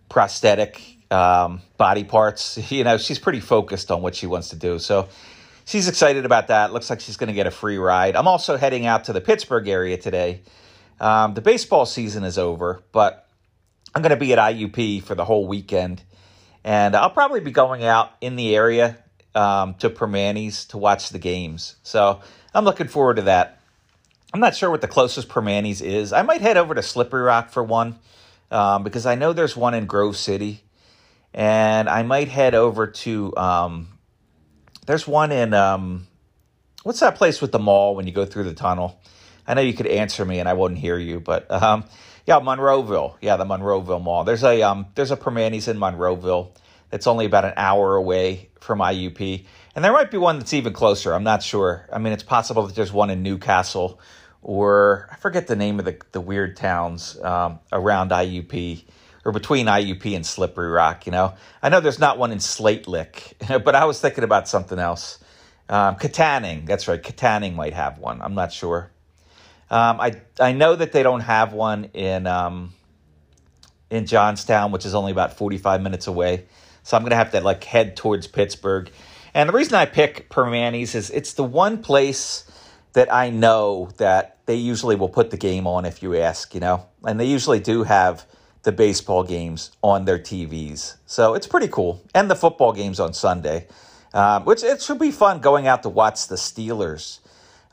prosthetic 0.08 0.80
um, 1.10 1.64
body 1.78 2.04
parts. 2.04 2.60
You 2.72 2.84
know, 2.84 3.00
she's 3.00 3.18
pretty 3.18 3.40
focused 3.40 3.90
on 3.90 4.04
what 4.04 4.14
she 4.14 4.28
wants 4.28 4.50
to 4.50 4.56
do. 4.56 4.78
So 4.78 5.10
she's 5.72 5.88
excited 5.88 6.26
about 6.26 6.48
that. 6.48 6.74
Looks 6.74 6.90
like 6.90 7.00
she's 7.00 7.16
going 7.16 7.30
to 7.30 7.34
get 7.34 7.48
a 7.48 7.52
free 7.52 7.78
ride. 7.78 8.18
I'm 8.18 8.28
also 8.28 8.58
heading 8.58 8.86
out 8.86 9.06
to 9.06 9.14
the 9.14 9.22
Pittsburgh 9.22 9.68
area 9.70 9.98
today. 9.98 10.42
Um, 11.00 11.34
the 11.34 11.42
baseball 11.42 11.86
season 11.86 12.26
is 12.26 12.38
over, 12.38 12.84
but 12.92 13.28
I'm 13.96 14.02
going 14.02 14.12
to 14.12 14.18
be 14.18 14.34
at 14.34 14.40
IUP 14.40 15.04
for 15.04 15.16
the 15.16 15.24
whole 15.24 15.48
weekend. 15.48 16.04
And 16.64 16.96
I'll 16.96 17.10
probably 17.10 17.40
be 17.40 17.52
going 17.52 17.84
out 17.86 18.12
in 18.20 18.36
the 18.36 18.56
area 18.56 18.98
um, 19.34 19.76
to 19.76 19.90
Primanti's 19.90 20.66
to 20.66 20.78
watch 20.78 21.10
the 21.10 21.20
games. 21.20 21.78
So 21.84 22.20
I'm 22.54 22.66
looking 22.66 22.90
forward 22.90 23.16
to 23.16 23.24
that. 23.24 23.60
I'm 24.34 24.42
not 24.42 24.56
sure 24.56 24.70
what 24.70 24.82
the 24.82 24.88
closest 24.88 25.30
Primanti's 25.30 25.82
is. 25.82 26.14
I 26.14 26.22
might 26.22 26.42
head 26.42 26.58
over 26.58 26.76
to 26.76 26.84
Slippery 26.84 27.24
Rock 27.24 27.50
for 27.50 27.64
one 27.64 27.98
um, 28.52 28.84
because 28.84 29.06
I 29.06 29.16
know 29.16 29.34
there's 29.34 29.56
one 29.56 29.74
in 29.74 29.86
Grove 29.86 30.18
City. 30.18 30.62
And 31.34 31.88
I 31.88 32.04
might 32.04 32.28
head 32.28 32.56
over 32.56 32.88
to 32.88 33.36
um, 33.38 33.88
there's 34.86 35.08
one 35.08 35.32
in 35.32 35.54
um, 35.54 36.08
what's 36.84 37.00
that 37.00 37.16
place 37.16 37.42
with 37.42 37.52
the 37.52 37.60
mall 37.60 37.96
when 37.96 38.08
you 38.08 38.14
go 38.14 38.26
through 38.26 38.46
the 38.46 38.54
tunnel? 38.54 39.00
I 39.48 39.54
know 39.54 39.62
you 39.62 39.74
could 39.74 39.88
answer 39.88 40.24
me 40.26 40.40
and 40.40 40.48
I 40.48 40.54
wouldn't 40.54 40.80
hear 40.80 40.98
you, 40.98 41.20
but 41.20 41.50
um, 41.52 41.84
yeah, 42.26 42.40
Monroeville. 42.40 43.16
Yeah, 43.22 43.38
the 43.38 43.46
Monroeville 43.46 44.02
Mall. 44.02 44.24
There's 44.24 44.44
a 44.44 44.62
um, 44.62 44.88
there's 44.96 45.12
a 45.12 45.18
Primanti's 45.18 45.68
in 45.68 45.78
Monroeville 45.78 46.56
that's 46.90 47.08
only 47.08 47.26
about 47.26 47.46
an 47.46 47.54
hour 47.58 47.96
away 47.96 48.50
from 48.60 48.80
IUP, 48.80 49.46
and 49.76 49.84
there 49.84 49.92
might 49.92 50.12
be 50.12 50.18
one 50.18 50.40
that's 50.40 50.54
even 50.54 50.74
closer. 50.74 51.14
I'm 51.14 51.24
not 51.24 51.42
sure. 51.42 51.88
I 51.92 51.98
mean, 51.98 52.14
it's 52.14 52.24
possible 52.24 52.68
that 52.68 52.76
there's 52.76 52.94
one 52.94 53.10
in 53.10 53.24
New 53.24 53.38
Castle 53.38 54.00
or 54.42 55.08
I 55.12 55.16
forget 55.16 55.48
the 55.48 55.56
name 55.56 55.80
of 55.80 55.86
the 55.86 55.98
the 56.12 56.22
weird 56.22 56.58
towns 56.58 57.20
um, 57.22 57.60
around 57.72 58.12
IUP 58.12 58.84
or 59.24 59.32
between 59.32 59.68
IUP 59.68 60.16
and 60.16 60.26
Slippery 60.26 60.70
Rock. 60.70 61.06
You 61.06 61.12
know, 61.12 61.34
I 61.62 61.70
know 61.70 61.80
there's 61.80 62.00
not 62.00 62.18
one 62.18 62.32
in 62.32 62.40
Slate 62.40 62.88
Lick, 62.88 63.38
but 63.48 63.76
I 63.76 63.86
was 63.86 64.00
thinking 64.00 64.24
about 64.24 64.48
something 64.48 64.80
else. 64.80 65.20
Um, 65.70 65.96
Kittanning, 65.96 66.66
that's 66.66 66.88
right. 66.88 67.02
Kittanning 67.02 67.56
might 67.56 67.74
have 67.74 67.98
one. 67.98 68.22
I'm 68.22 68.36
not 68.36 68.52
sure. 68.52 68.92
Um, 69.70 70.02
I 70.02 70.22
I 70.40 70.52
know 70.52 70.76
that 70.76 70.92
they 70.92 71.02
don't 71.02 71.22
have 71.22 71.54
one 71.54 71.86
in 71.94 72.28
um, 72.28 72.74
in 73.90 74.06
Johnstown, 74.06 74.72
which 74.72 74.86
is 74.86 74.94
only 74.94 75.14
about 75.14 75.38
45 75.38 75.82
minutes 75.82 76.08
away. 76.08 76.46
So 76.84 76.98
I'm 76.98 77.04
gonna 77.04 77.16
have 77.16 77.32
to 77.32 77.42
like 77.42 77.64
head 77.64 77.96
towards 77.96 78.28
Pittsburgh. 78.28 78.92
And 79.34 79.48
the 79.48 79.54
reason 79.54 79.76
I 79.76 79.86
pick 79.86 80.30
Primanti's 80.30 80.94
is 80.94 81.10
it's 81.10 81.34
the 81.34 81.44
one 81.44 81.82
place 81.82 82.44
that 82.94 83.14
I 83.14 83.30
know 83.30 83.90
that 83.98 84.40
they 84.46 84.56
usually 84.56 84.98
will 84.98 85.08
put 85.08 85.32
the 85.32 85.38
game 85.38 85.68
on 85.68 85.86
if 85.86 86.04
you 86.04 86.18
ask, 86.18 86.54
you 86.54 86.60
know, 86.60 86.88
and 87.06 87.18
they 87.18 87.26
usually 87.26 87.62
do 87.62 87.84
have 87.84 88.26
the 88.64 88.72
baseball 88.72 89.24
games 89.24 89.72
on 89.82 90.06
their 90.06 90.20
TVs. 90.20 90.96
So 91.06 91.34
it's 91.34 91.48
pretty 91.48 91.68
cool. 91.68 92.02
And 92.14 92.30
the 92.30 92.36
football 92.36 92.74
games 92.74 93.00
on 93.00 93.14
Sunday, 93.14 93.68
um, 94.14 94.46
which 94.46 94.64
it 94.64 94.82
should 94.82 95.00
be 95.00 95.12
fun 95.12 95.40
going 95.40 95.68
out 95.68 95.84
to 95.84 95.90
watch 95.90 96.28
the 96.28 96.36
Steelers. 96.36 97.20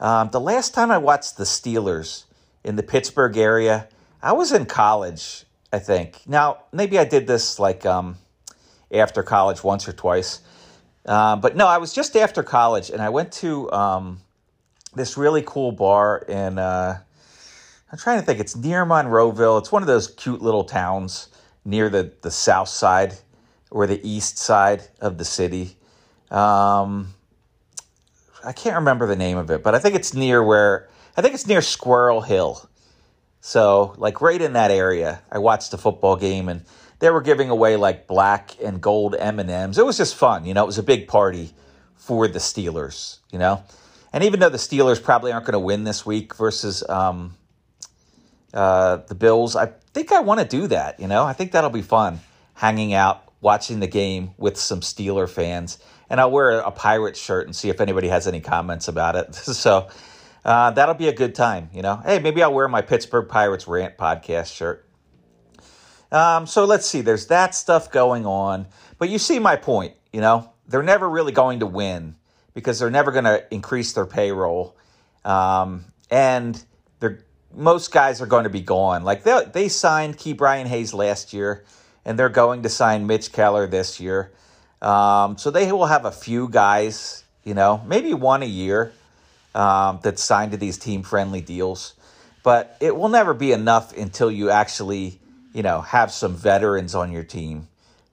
Um, 0.00 0.30
the 0.30 0.40
last 0.40 0.74
time 0.74 0.90
I 0.90 0.98
watched 0.98 1.36
the 1.36 1.44
Steelers 1.44 2.24
in 2.64 2.76
the 2.76 2.82
Pittsburgh 2.82 3.36
area, 3.36 3.88
I 4.22 4.32
was 4.32 4.52
in 4.52 4.66
college, 4.66 5.44
I 5.72 5.78
think. 5.78 6.20
Now, 6.26 6.62
maybe 6.72 6.98
I 6.98 7.04
did 7.04 7.26
this 7.26 7.58
like 7.58 7.84
um, 7.84 8.16
after 8.90 9.22
college 9.22 9.62
once 9.62 9.86
or 9.88 9.92
twice. 9.92 10.40
Uh, 11.04 11.36
but 11.36 11.56
no, 11.56 11.66
I 11.66 11.78
was 11.78 11.92
just 11.92 12.16
after 12.16 12.42
college 12.42 12.90
and 12.90 13.00
I 13.02 13.08
went 13.08 13.32
to 13.34 13.70
um, 13.72 14.20
this 14.94 15.16
really 15.16 15.42
cool 15.44 15.72
bar 15.72 16.18
in. 16.18 16.58
Uh, 16.58 17.00
I'm 17.90 17.98
trying 17.98 18.20
to 18.20 18.26
think. 18.26 18.38
It's 18.40 18.54
near 18.54 18.84
Monroeville. 18.84 19.58
It's 19.58 19.72
one 19.72 19.82
of 19.82 19.86
those 19.86 20.08
cute 20.08 20.42
little 20.42 20.64
towns 20.64 21.28
near 21.64 21.88
the, 21.88 22.12
the 22.22 22.30
south 22.30 22.68
side 22.68 23.14
or 23.70 23.86
the 23.86 24.00
east 24.06 24.38
side 24.38 24.82
of 25.00 25.18
the 25.18 25.24
city. 25.24 25.76
Um, 26.30 27.14
I 28.44 28.52
can't 28.52 28.76
remember 28.76 29.06
the 29.06 29.16
name 29.16 29.38
of 29.38 29.50
it, 29.50 29.62
but 29.62 29.74
I 29.74 29.78
think 29.78 29.94
it's 29.94 30.14
near 30.14 30.42
where 30.42 30.88
I 31.16 31.22
think 31.22 31.34
it's 31.34 31.46
near 31.46 31.62
Squirrel 31.62 32.20
Hill. 32.20 32.68
So, 33.40 33.94
like 33.96 34.20
right 34.20 34.40
in 34.40 34.52
that 34.52 34.70
area, 34.70 35.22
I 35.30 35.38
watched 35.38 35.70
the 35.70 35.78
football 35.78 36.16
game 36.16 36.48
and 36.48 36.64
they 36.98 37.10
were 37.10 37.22
giving 37.22 37.50
away 37.50 37.76
like 37.76 38.06
black 38.06 38.56
and 38.62 38.80
gold 38.80 39.14
M&Ms. 39.18 39.78
It 39.78 39.86
was 39.86 39.96
just 39.96 40.14
fun, 40.14 40.44
you 40.44 40.54
know, 40.54 40.64
it 40.64 40.66
was 40.66 40.78
a 40.78 40.82
big 40.82 41.08
party 41.08 41.52
for 41.96 42.28
the 42.28 42.38
Steelers, 42.38 43.18
you 43.30 43.38
know. 43.38 43.62
And 44.12 44.24
even 44.24 44.40
though 44.40 44.48
the 44.48 44.58
Steelers 44.58 45.02
probably 45.02 45.32
aren't 45.32 45.46
going 45.46 45.52
to 45.52 45.58
win 45.58 45.84
this 45.84 46.04
week 46.04 46.34
versus 46.34 46.82
um, 46.88 47.36
uh, 48.54 48.98
the 49.08 49.14
Bills, 49.14 49.56
I 49.56 49.66
think 49.92 50.12
I 50.12 50.20
want 50.20 50.40
to 50.40 50.46
do 50.46 50.66
that. 50.68 51.00
You 51.00 51.06
know, 51.06 51.24
I 51.24 51.32
think 51.32 51.52
that'll 51.52 51.70
be 51.70 51.82
fun, 51.82 52.20
hanging 52.54 52.94
out, 52.94 53.24
watching 53.40 53.80
the 53.80 53.86
game 53.86 54.30
with 54.38 54.56
some 54.56 54.80
Steeler 54.80 55.28
fans, 55.28 55.78
and 56.10 56.20
I'll 56.20 56.30
wear 56.30 56.60
a 56.60 56.70
Pirates 56.70 57.20
shirt 57.20 57.46
and 57.46 57.54
see 57.54 57.68
if 57.68 57.80
anybody 57.80 58.08
has 58.08 58.26
any 58.26 58.40
comments 58.40 58.88
about 58.88 59.16
it. 59.16 59.34
so 59.34 59.88
uh, 60.44 60.70
that'll 60.70 60.94
be 60.94 61.08
a 61.08 61.14
good 61.14 61.34
time. 61.34 61.70
You 61.72 61.82
know, 61.82 61.96
hey, 62.04 62.18
maybe 62.18 62.42
I'll 62.42 62.54
wear 62.54 62.68
my 62.68 62.82
Pittsburgh 62.82 63.28
Pirates 63.28 63.68
rant 63.68 63.96
podcast 63.96 64.54
shirt. 64.54 64.88
Um, 66.10 66.46
so 66.46 66.64
let's 66.64 66.86
see. 66.86 67.02
There's 67.02 67.26
that 67.26 67.54
stuff 67.54 67.90
going 67.90 68.24
on, 68.24 68.66
but 68.98 69.10
you 69.10 69.18
see 69.18 69.38
my 69.38 69.56
point. 69.56 69.94
You 70.12 70.22
know, 70.22 70.52
they're 70.66 70.82
never 70.82 71.08
really 71.08 71.32
going 71.32 71.60
to 71.60 71.66
win 71.66 72.16
because 72.54 72.78
they're 72.78 72.90
never 72.90 73.12
going 73.12 73.24
to 73.24 73.44
increase 73.52 73.92
their 73.92 74.06
payroll. 74.06 74.76
Um, 75.24 75.84
and 76.10 76.62
most 77.54 77.92
guys 77.92 78.20
are 78.20 78.26
going 78.26 78.44
to 78.44 78.50
be 78.50 78.60
gone. 78.60 79.04
Like 79.04 79.24
they 79.24 79.44
they 79.52 79.68
signed 79.68 80.16
Ke'Bryan 80.16 80.66
Hayes 80.66 80.94
last 80.94 81.32
year, 81.32 81.64
and 82.04 82.18
they're 82.18 82.28
going 82.28 82.62
to 82.62 82.68
sign 82.68 83.06
Mitch 83.06 83.32
Keller 83.32 83.66
this 83.66 84.00
year. 84.00 84.32
Um, 84.80 85.38
so 85.38 85.50
they 85.50 85.70
will 85.72 85.86
have 85.86 86.04
a 86.04 86.12
few 86.12 86.48
guys, 86.48 87.24
you 87.44 87.54
know, 87.54 87.82
maybe 87.86 88.14
one 88.14 88.42
a 88.42 88.46
year 88.46 88.92
um, 89.54 90.00
that 90.02 90.18
signed 90.18 90.52
to 90.52 90.56
these 90.56 90.78
team 90.78 91.02
friendly 91.02 91.40
deals. 91.40 91.94
But 92.42 92.76
it 92.80 92.96
will 92.96 93.08
never 93.08 93.34
be 93.34 93.52
enough 93.52 93.96
until 93.96 94.30
you 94.30 94.50
actually, 94.50 95.18
you 95.52 95.62
know, 95.62 95.80
have 95.80 96.12
some 96.12 96.34
veterans 96.34 96.94
on 96.94 97.10
your 97.10 97.24
team 97.24 97.68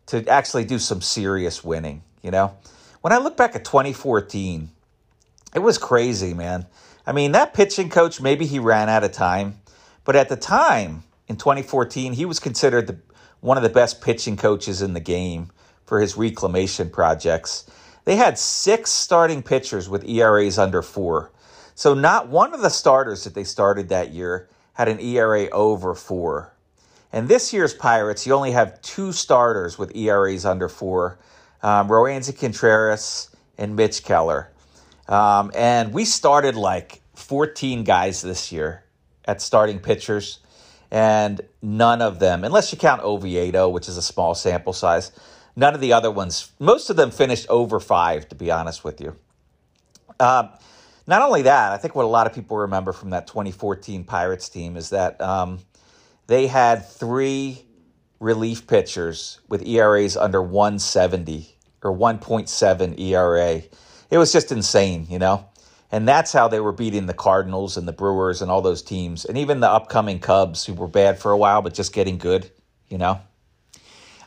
to 0.08 0.28
actually 0.28 0.66
do 0.66 0.80
some 0.80 1.02
serious 1.02 1.64
winning. 1.64 2.02
You 2.24 2.32
know, 2.32 2.58
when 3.02 3.14
I 3.14 3.18
look 3.18 3.38
back 3.38 3.56
at 3.56 3.64
2014, 3.64 4.70
it 5.54 5.60
was 5.60 5.78
crazy, 5.78 6.34
man. 6.34 6.66
I 7.08 7.12
mean, 7.12 7.34
that 7.34 7.54
pitching 7.54 7.90
coach, 7.90 8.20
maybe 8.20 8.46
he 8.46 8.60
ran 8.60 8.90
out 8.90 9.04
of 9.04 9.12
time, 9.12 9.60
but 10.04 10.16
at 10.16 10.30
the 10.30 10.36
time 10.36 11.04
in 11.28 11.38
2014, 11.38 12.14
he 12.14 12.26
was 12.26 12.40
considered 12.40 12.88
the, 12.88 12.98
one 13.42 13.58
of 13.58 13.64
the 13.64 13.70
best 13.70 14.02
pitching 14.02 14.38
coaches 14.38 14.82
in 14.82 14.94
the 14.94 15.00
game 15.00 15.52
for 15.86 16.02
his 16.02 16.18
reclamation 16.18 16.90
projects. 16.90 17.70
They 18.06 18.16
had 18.16 18.38
six 18.38 18.92
starting 18.92 19.44
pitchers 19.44 19.90
with 19.90 20.08
ERAs 20.08 20.58
under 20.58 20.82
four. 20.82 21.32
So, 21.76 21.94
not 21.94 22.30
one 22.30 22.54
of 22.54 22.62
the 22.62 22.70
starters 22.70 23.24
that 23.26 23.34
they 23.34 23.44
started 23.44 23.90
that 23.90 24.12
year 24.12 24.48
had 24.74 24.88
an 24.88 25.00
ERA 25.00 25.50
over 25.50 25.94
four. 25.94 26.54
And 27.12 27.28
this 27.28 27.54
year's 27.54 27.74
Pirates, 27.74 28.26
you 28.26 28.34
only 28.34 28.52
have 28.52 28.82
two 28.82 29.12
starters 29.12 29.78
with 29.78 29.96
ERAs 29.96 30.46
under 30.46 30.68
four 30.68 31.18
um, 31.64 31.88
Contreras 31.88 33.30
and 33.58 33.76
Mitch 33.76 34.04
Keller. 34.04 34.52
Um, 35.08 35.52
and 35.54 35.94
we 35.94 36.06
started 36.06 36.56
like 36.56 37.02
14 37.16 37.84
guys 37.84 38.22
this 38.22 38.52
year 38.52 38.84
at 39.26 39.42
starting 39.42 39.80
pitchers, 39.80 40.40
and 40.92 41.42
none 41.62 42.02
of 42.02 42.20
them, 42.20 42.44
unless 42.44 42.72
you 42.72 42.78
count 42.78 43.02
Oviedo, 43.02 43.70
which 43.70 43.88
is 43.88 43.98
a 43.98 44.02
small 44.02 44.36
sample 44.36 44.74
size, 44.74 45.12
none 45.56 45.74
of 45.74 45.82
the 45.82 45.94
other 45.94 46.12
ones, 46.12 46.52
most 46.60 46.90
of 46.90 46.96
them 46.96 47.12
finished 47.12 47.48
over 47.50 47.80
five, 47.80 48.30
to 48.30 48.36
be 48.36 48.52
honest 48.52 48.84
with 48.84 49.02
you. 49.02 49.16
Um, 50.20 50.50
not 51.08 51.22
only 51.22 51.44
that, 51.44 51.72
I 51.72 51.78
think 51.78 51.96
what 51.96 52.06
a 52.06 52.08
lot 52.08 52.28
of 52.28 52.34
people 52.34 52.58
remember 52.58 52.92
from 52.92 53.12
that 53.12 53.28
2014 53.28 54.04
Pirates 54.06 54.50
team 54.50 54.76
is 54.76 54.90
that 54.90 55.20
um, 55.22 55.60
they 56.28 56.48
had 56.48 56.88
three 56.88 57.66
relief 58.20 58.66
pitchers 58.66 59.40
with 59.48 59.66
ERAs 59.68 60.18
under 60.18 60.42
170 60.42 61.56
or 61.84 61.96
1.7 61.96 63.00
ERA. 63.00 63.62
It 64.10 64.18
was 64.18 64.32
just 64.32 64.52
insane, 64.52 65.08
you 65.10 65.20
know? 65.20 65.46
And 65.92 66.08
that's 66.08 66.34
how 66.34 66.48
they 66.48 66.60
were 66.60 66.72
beating 66.72 67.06
the 67.06 67.14
Cardinals 67.14 67.78
and 67.78 67.88
the 67.88 67.94
Brewers 67.94 68.42
and 68.42 68.50
all 68.52 68.62
those 68.62 68.82
teams, 68.82 69.26
and 69.26 69.38
even 69.38 69.60
the 69.60 69.70
upcoming 69.70 70.20
Cubs, 70.20 70.66
who 70.66 70.74
were 70.74 70.88
bad 70.88 71.20
for 71.20 71.32
a 71.32 71.38
while, 71.38 71.62
but 71.62 71.74
just 71.74 71.94
getting 71.94 72.18
good, 72.18 72.50
you 72.90 72.98
know? 72.98 73.22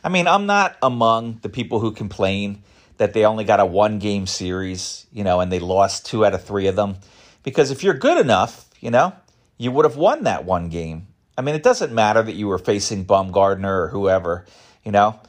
I 0.03 0.09
mean, 0.09 0.27
I'm 0.27 0.45
not 0.45 0.77
among 0.81 1.39
the 1.41 1.49
people 1.49 1.79
who 1.79 1.91
complain 1.91 2.63
that 2.97 3.13
they 3.13 3.25
only 3.25 3.43
got 3.43 3.59
a 3.59 3.65
one 3.65 3.99
game 3.99 4.27
series, 4.27 5.05
you 5.11 5.23
know, 5.23 5.39
and 5.39 5.51
they 5.51 5.59
lost 5.59 6.05
two 6.05 6.25
out 6.25 6.33
of 6.33 6.43
three 6.43 6.67
of 6.67 6.75
them. 6.75 6.97
Because 7.43 7.71
if 7.71 7.83
you're 7.83 7.93
good 7.93 8.17
enough, 8.17 8.69
you 8.79 8.91
know, 8.91 9.13
you 9.57 9.71
would 9.71 9.85
have 9.85 9.95
won 9.95 10.23
that 10.23 10.45
one 10.45 10.69
game. 10.69 11.07
I 11.37 11.41
mean, 11.41 11.55
it 11.55 11.63
doesn't 11.63 11.93
matter 11.93 12.21
that 12.21 12.33
you 12.33 12.47
were 12.47 12.57
facing 12.57 13.05
Bumgarner 13.05 13.63
or 13.63 13.87
whoever, 13.89 14.45
you 14.83 14.91
know. 14.91 15.19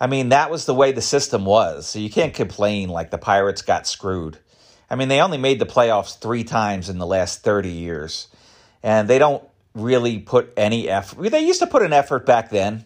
I 0.00 0.06
mean, 0.06 0.28
that 0.28 0.50
was 0.50 0.64
the 0.64 0.74
way 0.74 0.92
the 0.92 1.02
system 1.02 1.44
was. 1.44 1.88
So 1.88 1.98
you 1.98 2.10
can't 2.10 2.34
complain 2.34 2.88
like 2.88 3.10
the 3.10 3.18
Pirates 3.18 3.62
got 3.62 3.86
screwed. 3.86 4.38
I 4.90 4.94
mean, 4.94 5.08
they 5.08 5.20
only 5.20 5.38
made 5.38 5.58
the 5.58 5.66
playoffs 5.66 6.18
three 6.18 6.44
times 6.44 6.88
in 6.88 6.98
the 6.98 7.06
last 7.06 7.42
30 7.42 7.70
years. 7.70 8.28
And 8.82 9.08
they 9.08 9.18
don't 9.18 9.42
really 9.74 10.18
put 10.18 10.52
any 10.56 10.88
effort. 10.88 11.30
They 11.30 11.44
used 11.44 11.60
to 11.60 11.66
put 11.66 11.82
an 11.82 11.92
effort 11.92 12.26
back 12.26 12.50
then. 12.50 12.84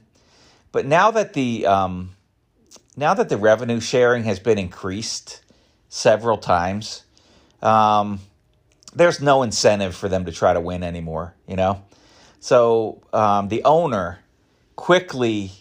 But 0.72 0.86
now 0.86 1.10
that 1.10 1.34
the 1.34 1.66
um, 1.66 2.16
now 2.96 3.14
that 3.14 3.28
the 3.28 3.36
revenue 3.36 3.80
sharing 3.80 4.24
has 4.24 4.38
been 4.38 4.58
increased 4.58 5.42
several 5.90 6.38
times, 6.38 7.04
um, 7.62 8.20
there's 8.94 9.20
no 9.20 9.42
incentive 9.42 9.94
for 9.94 10.08
them 10.08 10.24
to 10.24 10.32
try 10.32 10.54
to 10.54 10.60
win 10.60 10.82
anymore. 10.82 11.34
You 11.46 11.56
know, 11.56 11.84
so 12.40 13.02
um, 13.12 13.48
the 13.48 13.62
owner 13.64 14.20
quickly 14.76 15.52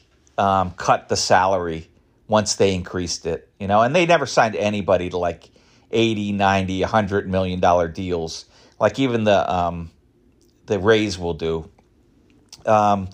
um, 0.41 0.71
cut 0.71 1.10
the 1.10 1.17
salary 1.17 1.89
once 2.27 2.55
they 2.55 2.74
increased 2.74 3.25
it, 3.25 3.50
you 3.60 3.67
know, 3.67 3.81
and 3.81 3.95
they 3.95 4.05
never 4.05 4.25
signed 4.25 4.55
anybody 4.55 5.10
to 5.10 5.17
like 5.17 5.50
80, 5.91 6.31
90, 6.31 6.81
100 6.81 7.29
million 7.29 7.60
dollar 7.60 7.88
deals 7.88 8.45
like 8.81 8.98
even 8.98 9.24
the 9.24 9.53
um, 9.53 9.91
the 10.65 10.79
Rays 10.79 11.17
will 11.17 11.36
do. 11.36 11.69
Um, 12.65 13.10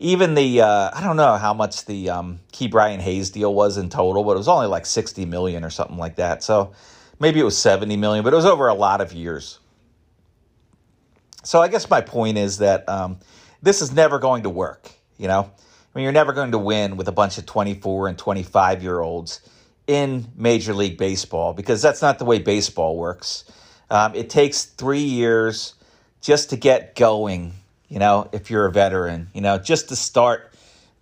even 0.00 0.34
the 0.34 0.62
uh, 0.62 0.90
I 0.94 1.02
don't 1.04 1.16
know 1.16 1.36
how 1.36 1.52
much 1.52 1.84
the 1.84 2.08
um, 2.08 2.40
Ke'Bryan 2.52 3.00
Hayes 3.00 3.30
deal 3.30 3.54
was 3.54 3.76
in 3.76 3.90
total, 3.90 4.24
but 4.24 4.32
it 4.32 4.38
was 4.38 4.48
only 4.48 4.66
like 4.66 4.86
60 4.86 5.26
million 5.26 5.62
or 5.62 5.68
something 5.68 5.98
like 5.98 6.16
that. 6.16 6.42
So 6.42 6.72
maybe 7.20 7.38
it 7.38 7.44
was 7.44 7.56
70 7.58 7.98
million, 7.98 8.24
but 8.24 8.32
it 8.32 8.36
was 8.36 8.46
over 8.46 8.68
a 8.68 8.74
lot 8.74 9.02
of 9.02 9.12
years. 9.12 9.58
So 11.44 11.60
I 11.60 11.68
guess 11.68 11.88
my 11.88 12.00
point 12.00 12.38
is 12.38 12.58
that 12.58 12.88
um, 12.88 13.18
this 13.62 13.82
is 13.82 13.92
never 13.92 14.18
going 14.18 14.44
to 14.44 14.50
work, 14.50 14.90
you 15.18 15.28
know? 15.28 15.50
I 15.92 15.98
mean, 15.98 16.04
you're 16.04 16.12
never 16.12 16.32
going 16.32 16.52
to 16.52 16.58
win 16.58 16.96
with 16.96 17.08
a 17.08 17.12
bunch 17.12 17.38
of 17.38 17.46
24 17.46 18.08
and 18.08 18.18
25 18.18 18.82
year 18.82 19.00
olds 19.00 19.40
in 19.86 20.26
Major 20.36 20.72
League 20.72 20.98
Baseball 20.98 21.52
because 21.52 21.82
that's 21.82 22.00
not 22.00 22.18
the 22.18 22.24
way 22.24 22.38
baseball 22.38 22.96
works. 22.96 23.44
Um, 23.90 24.14
it 24.14 24.30
takes 24.30 24.64
three 24.64 25.00
years 25.00 25.74
just 26.20 26.50
to 26.50 26.56
get 26.56 26.94
going, 26.94 27.54
you 27.88 27.98
know, 27.98 28.28
if 28.32 28.50
you're 28.50 28.66
a 28.66 28.72
veteran, 28.72 29.28
you 29.34 29.40
know, 29.40 29.58
just 29.58 29.88
to 29.88 29.96
start 29.96 30.52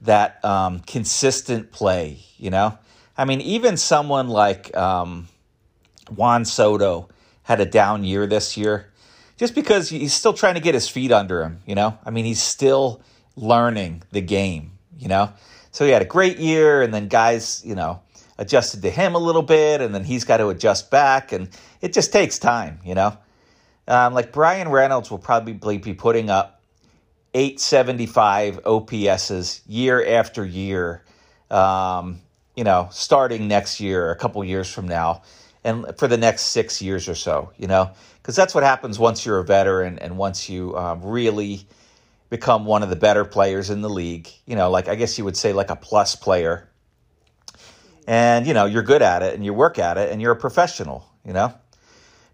that 0.03 0.43
um, 0.45 0.81
consistent 0.81 1.71
play, 1.71 2.21
you 2.39 2.51
know. 2.51 2.79
I 3.17 3.25
mean, 3.25 3.41
even 3.41 3.77
someone 3.77 4.29
like 4.29 4.75
um, 4.77 5.29
Juan 6.09 6.45
Soto 6.45 7.09
had 7.43 7.61
a 7.61 7.67
down 7.67 8.05
year 8.05 8.27
this 8.27 8.57
year 8.57 8.91
just 9.37 9.55
because 9.55 9.89
he's 9.89 10.15
still 10.15 10.33
trying 10.33 10.55
to 10.55 10.61
get 10.61 10.75
his 10.75 10.89
feet 10.89 11.13
under 11.13 11.43
him, 11.43 11.61
you 11.67 11.75
know. 11.75 11.99
I 12.05 12.11
mean, 12.11 12.25
he's 12.25 12.43
still 12.43 13.03
learning 13.37 14.03
the 14.13 14.21
game, 14.21 14.78
you 14.99 15.09
know? 15.09 15.33
So 15.71 15.85
he 15.85 15.91
had 15.91 16.03
a 16.03 16.07
great 16.07 16.39
year, 16.39 16.83
and 16.83 16.93
then 16.93 17.09
guys, 17.09 17.63
you 17.65 17.75
know, 17.75 18.03
adjusted 18.39 18.83
to 18.83 18.91
him 18.91 19.15
a 19.15 19.19
little 19.19 19.43
bit, 19.43 19.81
and 19.81 19.95
then 19.95 20.05
he's 20.05 20.25
got 20.25 20.39
to 20.39 20.49
adjust 20.49 20.91
back, 20.91 21.33
and 21.33 21.49
it 21.81 21.93
just 21.93 22.13
takes 22.13 22.39
time, 22.39 22.81
you 22.85 22.95
know? 22.95 23.17
Um, 23.87 24.13
like 24.13 24.33
Bryan 24.33 24.69
Reynolds 24.69 25.11
will 25.11 25.19
probably 25.19 25.79
be 25.79 25.95
putting 25.95 26.31
up 26.31 26.61
875 27.35 28.63
OPSs 28.65 29.61
year 29.67 30.05
after 30.07 30.45
year, 30.45 31.03
um, 31.51 32.21
you 32.55 32.65
know, 32.65 32.89
starting 32.91 33.49
next 33.49 33.81
year, 33.81 34.11
a 34.11 34.17
couple 34.17 34.45
years 34.45 34.71
from 34.71 34.89
now, 34.89 35.23
and 35.65 35.87
for 35.99 36.09
the 36.09 36.17
next 36.17 36.47
six 36.47 36.83
years 36.83 37.09
or 37.09 37.15
so, 37.15 37.53
you 37.57 37.67
know, 37.67 37.91
because 38.21 38.37
that's 38.37 38.55
what 38.55 38.65
happens 38.65 38.99
once 38.99 39.25
you're 39.25 39.39
a 39.39 39.45
veteran 39.45 39.99
and 39.99 40.19
once 40.19 40.49
you 40.49 40.77
um, 40.77 41.03
really 41.03 41.67
become 42.31 42.65
one 42.65 42.83
of 42.83 42.91
the 42.91 42.97
better 42.97 43.25
players 43.25 43.71
in 43.71 43.81
the 43.81 43.89
league, 43.91 44.29
you 44.47 44.57
know, 44.57 44.71
like 44.71 44.89
I 44.89 44.95
guess 44.95 45.19
you 45.19 45.25
would 45.25 45.37
say 45.37 45.53
like 45.53 45.71
a 45.71 45.77
plus 45.77 46.15
player. 46.15 46.69
And, 48.07 48.47
you 48.47 48.55
know, 48.55 48.65
you're 48.65 48.83
good 48.83 49.03
at 49.03 49.23
it 49.23 49.35
and 49.35 49.45
you 49.45 49.53
work 49.53 49.79
at 49.79 49.99
it 49.99 50.11
and 50.11 50.21
you're 50.21 50.33
a 50.33 50.37
professional, 50.37 51.07
you 51.25 51.33
know. 51.33 51.53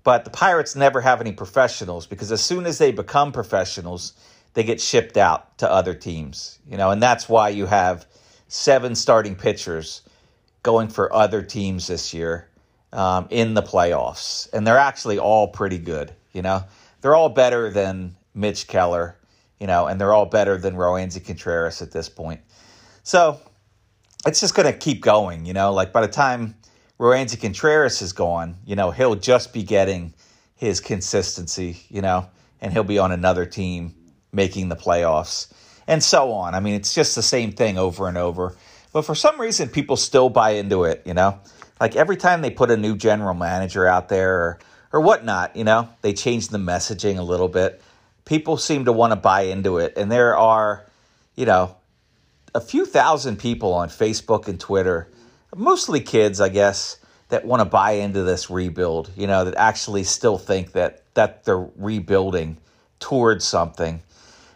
But 0.05 0.25
the 0.25 0.31
Pirates 0.31 0.77
never 0.77 1.01
have 1.01 1.21
any 1.21 1.33
professionals 1.33 2.07
because 2.07 2.31
as 2.31 2.43
soon 2.43 2.67
as 2.67 2.79
they 2.79 2.93
become 2.93 3.33
professionals, 3.33 4.13
they 4.53 4.63
get 4.63 4.81
shipped 4.81 5.17
out 5.17 5.59
to 5.59 5.71
other 5.71 5.95
teams, 5.95 6.59
you 6.69 6.77
know, 6.77 6.91
and 6.91 7.03
that's 7.03 7.29
why 7.29 7.49
you 7.49 7.67
have 7.67 8.07
seven 8.49 8.95
starting 8.95 9.35
pitchers 9.35 10.03
going 10.63 10.89
for 10.89 11.13
other 11.13 11.43
teams 11.43 11.89
this 11.89 12.15
year 12.15 12.49
um, 12.93 13.27
in 13.31 13.55
the 13.55 13.63
playoffs, 13.63 14.51
and 14.53 14.67
they're 14.67 14.79
actually 14.79 15.19
all 15.19 15.49
pretty 15.49 15.79
good. 15.79 16.13
You 16.33 16.43
know, 16.43 16.65
they're 17.01 17.15
all 17.15 17.29
better 17.29 17.71
than 17.71 18.17
Mitch 18.35 18.67
Keller, 18.69 19.17
you 19.61 19.67
know, 19.67 19.87
and 19.87 20.01
they're 20.01 20.13
all 20.13 20.27
better 20.27 20.59
than 20.59 20.75
Roansy 20.75 21.25
Contreras 21.25 21.83
at 21.83 21.93
this 21.93 22.09
point. 22.09 22.41
So 23.03 23.41
it's 24.27 24.41
just 24.41 24.55
going 24.55 24.73
to 24.73 24.79
keep 24.79 25.03
going. 25.03 25.47
You 25.47 25.53
know, 25.53 25.73
like 25.73 25.93
by 25.93 26.01
the 26.01 26.13
time 26.13 26.55
Roansy 26.99 27.41
Contreras 27.41 28.03
is 28.03 28.13
gone, 28.13 28.57
you 28.65 28.77
know, 28.77 28.91
he'll 28.91 29.15
just 29.15 29.53
be 29.53 29.63
getting 29.63 30.15
his 30.57 30.81
consistency. 30.81 31.79
You 31.89 32.03
know, 32.03 32.29
and 32.61 32.73
he'll 32.73 32.85
be 32.85 32.99
on 32.99 33.13
another 33.13 33.47
team 33.47 33.95
making 34.33 34.69
the 34.69 34.77
playoffs 34.77 35.53
and 35.87 36.03
so 36.03 36.33
on. 36.33 36.55
I 36.55 36.61
mean, 36.61 36.75
it's 36.75 36.95
just 36.95 37.15
the 37.15 37.23
same 37.23 37.53
thing 37.53 37.79
over 37.79 38.09
and 38.09 38.19
over. 38.19 38.57
But 38.93 39.03
for 39.03 39.15
some 39.15 39.41
reason, 39.41 39.69
people 39.69 39.97
still 39.97 40.29
buy 40.29 40.51
into 40.51 40.85
it, 40.85 41.03
you 41.05 41.15
know? 41.15 41.41
Like 41.81 41.97
every 41.97 42.17
time 42.17 42.43
they 42.43 42.51
put 42.51 42.71
a 42.71 42.77
new 42.77 42.97
general 42.97 43.35
manager 43.35 43.87
out 43.87 44.09
there 44.09 44.35
or, 44.35 44.59
or 44.93 45.01
whatnot, 45.01 45.57
you 45.57 45.65
know, 45.65 45.89
they 46.03 46.13
change 46.13 46.49
the 46.49 46.59
messaging 46.59 47.19
a 47.19 47.23
little 47.23 47.49
bit. 47.49 47.83
People 48.25 48.57
seem 48.57 48.87
to 48.87 48.93
want 48.93 49.13
to 49.13 49.17
buy 49.17 49.43
into 49.43 49.79
it. 49.79 49.95
And 49.97 50.11
there 50.11 50.37
are, 50.37 50.87
you 51.35 51.47
know, 51.47 51.77
a 52.55 52.61
few 52.61 52.87
thousand 52.87 53.39
people 53.39 53.75
on 53.75 53.89
Facebook 53.89 54.49
and 54.49 54.59
Twitter, 54.59 55.11
mostly 55.55 56.01
kids, 56.01 56.41
I 56.41 56.49
guess, 56.49 56.99
that 57.29 57.45
want 57.45 57.61
to 57.61 57.65
buy 57.65 57.93
into 57.93 58.23
this 58.23 58.49
rebuild, 58.49 59.11
you 59.17 59.27
know, 59.27 59.45
that 59.45 59.57
actually 59.57 60.05
still 60.05 60.39
think 60.39 60.73
that, 60.73 61.03
that 61.15 61.45
they're 61.45 61.67
rebuilding 61.77 62.59
towards 63.01 63.45
something. 63.45 64.03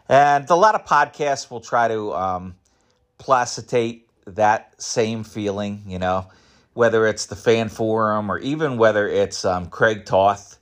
And 0.09 0.49
a 0.49 0.55
lot 0.55 0.75
of 0.75 0.85
podcasts 0.85 1.51
will 1.51 1.61
try 1.61 1.89
to 1.89 2.15
um, 2.15 2.55
placitate 3.19 4.09
that 4.27 4.81
same 4.81 5.25
feeling, 5.25 5.83
you 5.87 5.99
know, 5.99 6.29
whether 6.75 7.07
it's 7.07 7.27
the 7.27 7.37
fan 7.37 7.69
forum 7.69 8.31
or 8.31 8.39
even 8.39 8.79
whether 8.79 9.09
it's 9.09 9.45
um, 9.45 9.67
Craig 9.67 10.07
Toth 10.07 10.59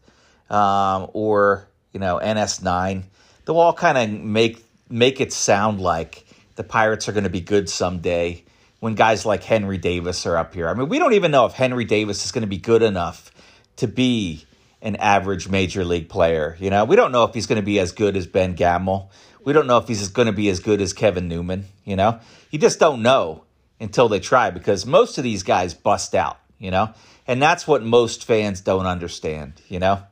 um, 0.49 1.11
or, 1.13 1.69
you 1.93 2.01
know, 2.01 2.21
NS9. 2.23 3.03
They'll 3.45 3.59
all 3.59 3.73
kind 3.73 3.99
of 3.99 4.25
make 4.25 4.65
make 4.89 5.21
it 5.21 5.33
sound 5.33 5.81
like 5.81 6.27
the 6.57 6.65
Pirates 6.65 7.09
are 7.09 7.13
going 7.13 7.25
to 7.25 7.31
be 7.31 7.41
good 7.41 7.69
someday 7.69 8.45
when 8.81 8.95
guys 8.95 9.27
like 9.27 9.43
Henry 9.43 9.79
Davis 9.79 10.27
are 10.27 10.37
up 10.37 10.55
here. 10.55 10.69
I 10.69 10.75
mean, 10.75 10.89
we 10.89 10.99
don't 10.99 11.15
even 11.15 11.31
know 11.31 11.47
if 11.47 11.53
Henry 11.53 11.85
Davis 11.85 12.25
is 12.25 12.33
going 12.33 12.43
to 12.43 12.49
be 12.49 12.59
good 12.59 12.83
enough 12.83 13.31
to 13.77 13.89
be 13.89 14.47
an 14.83 14.97
average 14.97 15.49
major 15.49 15.85
league 15.85 16.09
player. 16.09 16.57
You 16.61 16.71
know, 16.71 16.85
we 16.85 16.97
don't 16.97 17.13
know 17.13 17.25
if 17.25 17.35
he's 17.35 17.47
going 17.47 17.61
to 17.61 17.65
be 17.65 17.79
as 17.79 17.93
good 17.93 18.17
as 18.17 18.27
Ben 18.27 18.55
Gamel. 18.55 19.11
We 19.45 19.53
don't 19.53 19.67
know 19.67 19.79
if 19.79 19.89
he's 19.89 20.09
going 20.09 20.27
to 20.27 20.33
be 20.33 20.49
as 20.49 20.61
good 20.61 20.81
as 20.81 20.93
Kevin 20.93 21.29
Newman. 21.29 21.67
You 21.85 21.97
know, 21.97 22.21
you 22.51 22.59
just 22.59 22.79
don't 22.79 23.03
know 23.03 23.45
until 23.81 24.09
they 24.09 24.21
try 24.21 24.51
because 24.51 24.87
most 24.87 25.19
of 25.19 25.25
these 25.25 25.43
guys 25.43 25.75
bust 25.75 26.15
out. 26.15 26.39
You 26.59 26.71
know, 26.71 26.95
and 27.27 27.43
that's 27.43 27.67
what 27.67 27.83
most 27.83 28.25
fans 28.25 28.61
don't 28.61 28.87
understand. 28.87 29.61
You 29.69 29.79
know, 29.79 30.03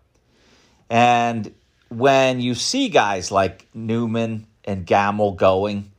and 0.91 1.55
when 1.97 2.41
you 2.41 2.55
see 2.55 2.89
guys 2.89 3.31
like 3.31 3.67
Newman 3.75 4.47
and 4.65 4.87
Gamel 4.87 5.33
going, 5.33 5.91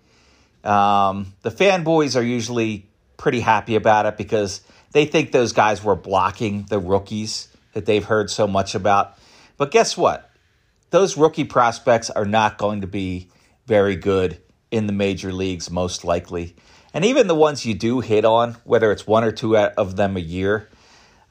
um, 0.64 1.34
the 1.42 1.52
fanboys 1.52 2.16
are 2.16 2.24
usually 2.24 2.88
pretty 3.18 3.40
happy 3.40 3.76
about 3.76 4.06
it 4.06 4.18
because 4.18 4.62
they 4.92 5.06
think 5.06 5.32
those 5.32 5.54
guys 5.54 5.84
were 5.84 5.96
blocking 5.96 6.66
the 6.70 6.80
rookies 6.80 7.48
that 7.74 7.86
they've 7.86 8.04
heard 8.04 8.30
so 8.30 8.48
much 8.48 8.76
about. 8.76 9.18
But 9.58 9.72
guess 9.72 9.96
what? 9.96 10.32
those 10.96 11.18
rookie 11.18 11.44
prospects 11.44 12.10
are 12.10 12.24
not 12.24 12.58
going 12.58 12.80
to 12.80 12.88
be 12.88 13.28
very 13.66 13.98
good 13.98 14.42
in 14.72 14.88
the 14.88 14.94
major 14.94 15.34
leagues, 15.34 15.70
most 15.70 16.06
likely. 16.06 16.56
And 16.94 17.04
even 17.04 17.28
the 17.28 17.36
ones 17.36 17.66
you 17.66 17.74
do 17.74 18.00
hit 18.00 18.24
on, 18.24 18.54
whether 18.64 18.94
it's 18.94 19.06
one 19.06 19.26
or 19.26 19.34
two 19.34 19.58
of 19.58 19.98
them 19.98 20.16
a 20.16 20.22
year, 20.22 20.70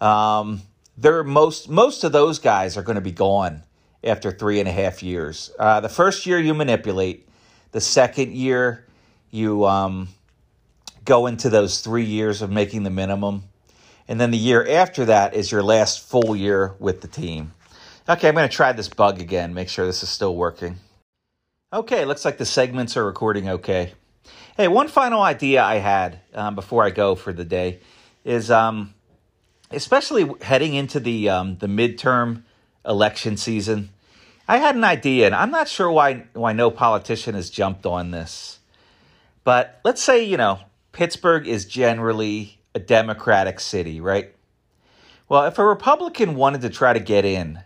um, 0.02 0.60
they're 0.98 1.24
most 1.24 1.70
most 1.70 2.04
of 2.04 2.12
those 2.12 2.38
guys 2.38 2.76
are 2.76 2.82
going 2.82 2.96
to 2.96 3.00
be 3.00 3.10
gone 3.10 3.62
after 4.04 4.30
three 4.30 4.60
and 4.60 4.68
a 4.68 4.72
half 4.72 5.02
years. 5.02 5.50
Uh, 5.58 5.80
the 5.80 5.88
first 5.88 6.26
year 6.26 6.38
you 6.38 6.54
manipulate, 6.54 7.28
the 7.72 7.80
second 7.80 8.32
year 8.32 8.84
you 9.30 9.64
um, 9.64 10.08
go 11.04 11.26
into 11.26 11.48
those 11.48 11.80
three 11.80 12.04
years 12.04 12.42
of 12.42 12.50
making 12.50 12.82
the 12.82 12.90
minimum, 12.90 13.44
and 14.06 14.20
then 14.20 14.30
the 14.30 14.38
year 14.38 14.66
after 14.68 15.06
that 15.06 15.34
is 15.34 15.50
your 15.50 15.62
last 15.62 16.06
full 16.06 16.36
year 16.36 16.74
with 16.78 17.00
the 17.00 17.08
team. 17.08 17.52
Okay, 18.08 18.28
I'm 18.28 18.34
going 18.34 18.48
to 18.48 18.54
try 18.54 18.72
this 18.72 18.88
bug 18.88 19.20
again, 19.20 19.54
make 19.54 19.68
sure 19.68 19.86
this 19.86 20.02
is 20.02 20.10
still 20.10 20.36
working. 20.36 20.76
Okay, 21.72 22.04
looks 22.04 22.24
like 22.24 22.38
the 22.38 22.46
segments 22.46 22.96
are 22.96 23.04
recording 23.04 23.48
okay. 23.48 23.94
Hey, 24.56 24.68
one 24.68 24.86
final 24.86 25.22
idea 25.22 25.64
I 25.64 25.76
had 25.76 26.20
um, 26.34 26.54
before 26.54 26.84
I 26.84 26.90
go 26.90 27.16
for 27.16 27.32
the 27.32 27.44
day 27.44 27.80
is 28.24 28.50
um, 28.50 28.94
especially 29.72 30.30
heading 30.40 30.74
into 30.74 31.00
the 31.00 31.28
um, 31.30 31.58
the 31.58 31.66
midterm 31.66 32.42
election 32.86 33.36
season. 33.36 33.90
I 34.46 34.58
had 34.58 34.76
an 34.76 34.84
idea, 34.84 35.26
and 35.26 35.34
I'm 35.34 35.50
not 35.50 35.68
sure 35.68 35.90
why 35.90 36.24
why 36.34 36.52
no 36.52 36.70
politician 36.70 37.34
has 37.34 37.50
jumped 37.50 37.86
on 37.86 38.10
this. 38.10 38.58
But 39.42 39.80
let's 39.84 40.02
say 40.02 40.24
you 40.24 40.36
know 40.36 40.60
Pittsburgh 40.92 41.46
is 41.46 41.64
generally 41.64 42.60
a 42.74 42.78
Democratic 42.78 43.60
city, 43.60 44.00
right? 44.00 44.34
Well, 45.28 45.46
if 45.46 45.58
a 45.58 45.64
Republican 45.64 46.34
wanted 46.34 46.60
to 46.62 46.70
try 46.70 46.92
to 46.92 47.00
get 47.00 47.24
in, 47.24 47.60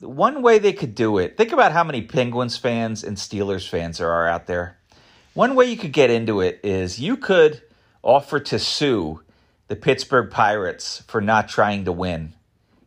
one 0.00 0.42
way 0.42 0.58
they 0.58 0.72
could 0.72 0.94
do 0.94 1.18
it, 1.18 1.36
think 1.36 1.52
about 1.52 1.72
how 1.72 1.84
many 1.84 2.02
Penguins 2.02 2.56
fans 2.56 3.02
and 3.04 3.16
Steelers 3.16 3.68
fans 3.68 3.98
there 3.98 4.10
are 4.10 4.28
out 4.28 4.46
there. 4.46 4.78
One 5.34 5.54
way 5.54 5.66
you 5.66 5.76
could 5.76 5.92
get 5.92 6.10
into 6.10 6.40
it 6.40 6.60
is 6.62 6.98
you 6.98 7.16
could 7.16 7.62
offer 8.02 8.40
to 8.40 8.58
sue 8.58 9.22
the 9.68 9.76
Pittsburgh 9.76 10.30
Pirates 10.30 11.02
for 11.06 11.20
not 11.20 11.48
trying 11.48 11.84
to 11.84 11.92
win. 11.92 12.34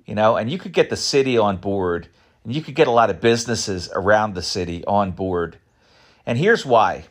You 0.05 0.15
know, 0.15 0.35
and 0.35 0.49
you 0.51 0.57
could 0.57 0.73
get 0.73 0.89
the 0.89 0.97
city 0.97 1.37
on 1.37 1.57
board 1.57 2.09
and 2.43 2.53
you 2.53 2.61
could 2.61 2.75
get 2.75 2.87
a 2.87 2.91
lot 2.91 3.09
of 3.09 3.21
businesses 3.21 3.89
around 3.93 4.33
the 4.33 4.41
city 4.41 4.83
on 4.85 5.11
board. 5.11 5.57
And 6.25 6.37
here's 6.37 6.65
why. 6.65 7.05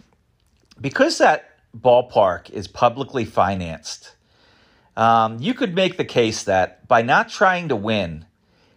Because 0.81 1.19
that 1.19 1.51
ballpark 1.77 2.51
is 2.51 2.69
publicly 2.69 3.25
financed, 3.25 4.15
um, 4.97 5.39
you 5.41 5.55
could 5.55 5.75
make 5.75 5.97
the 5.97 6.05
case 6.05 6.43
that 6.45 6.87
by 6.87 7.03
not 7.03 7.29
trying 7.29 7.69
to 7.69 7.77
win, 7.77 8.27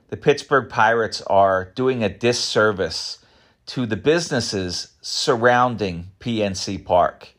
the 0.10 0.18
Pittsburgh 0.18 0.70
Pirates 0.70 1.22
are 1.24 1.72
doing 1.76 2.04
a 2.04 2.10
disservice 2.10 3.20
to 3.66 3.86
the 3.86 3.98
businesses 3.98 4.94
surrounding 5.02 6.12
PNC 6.20 6.86
Park. 6.86 7.30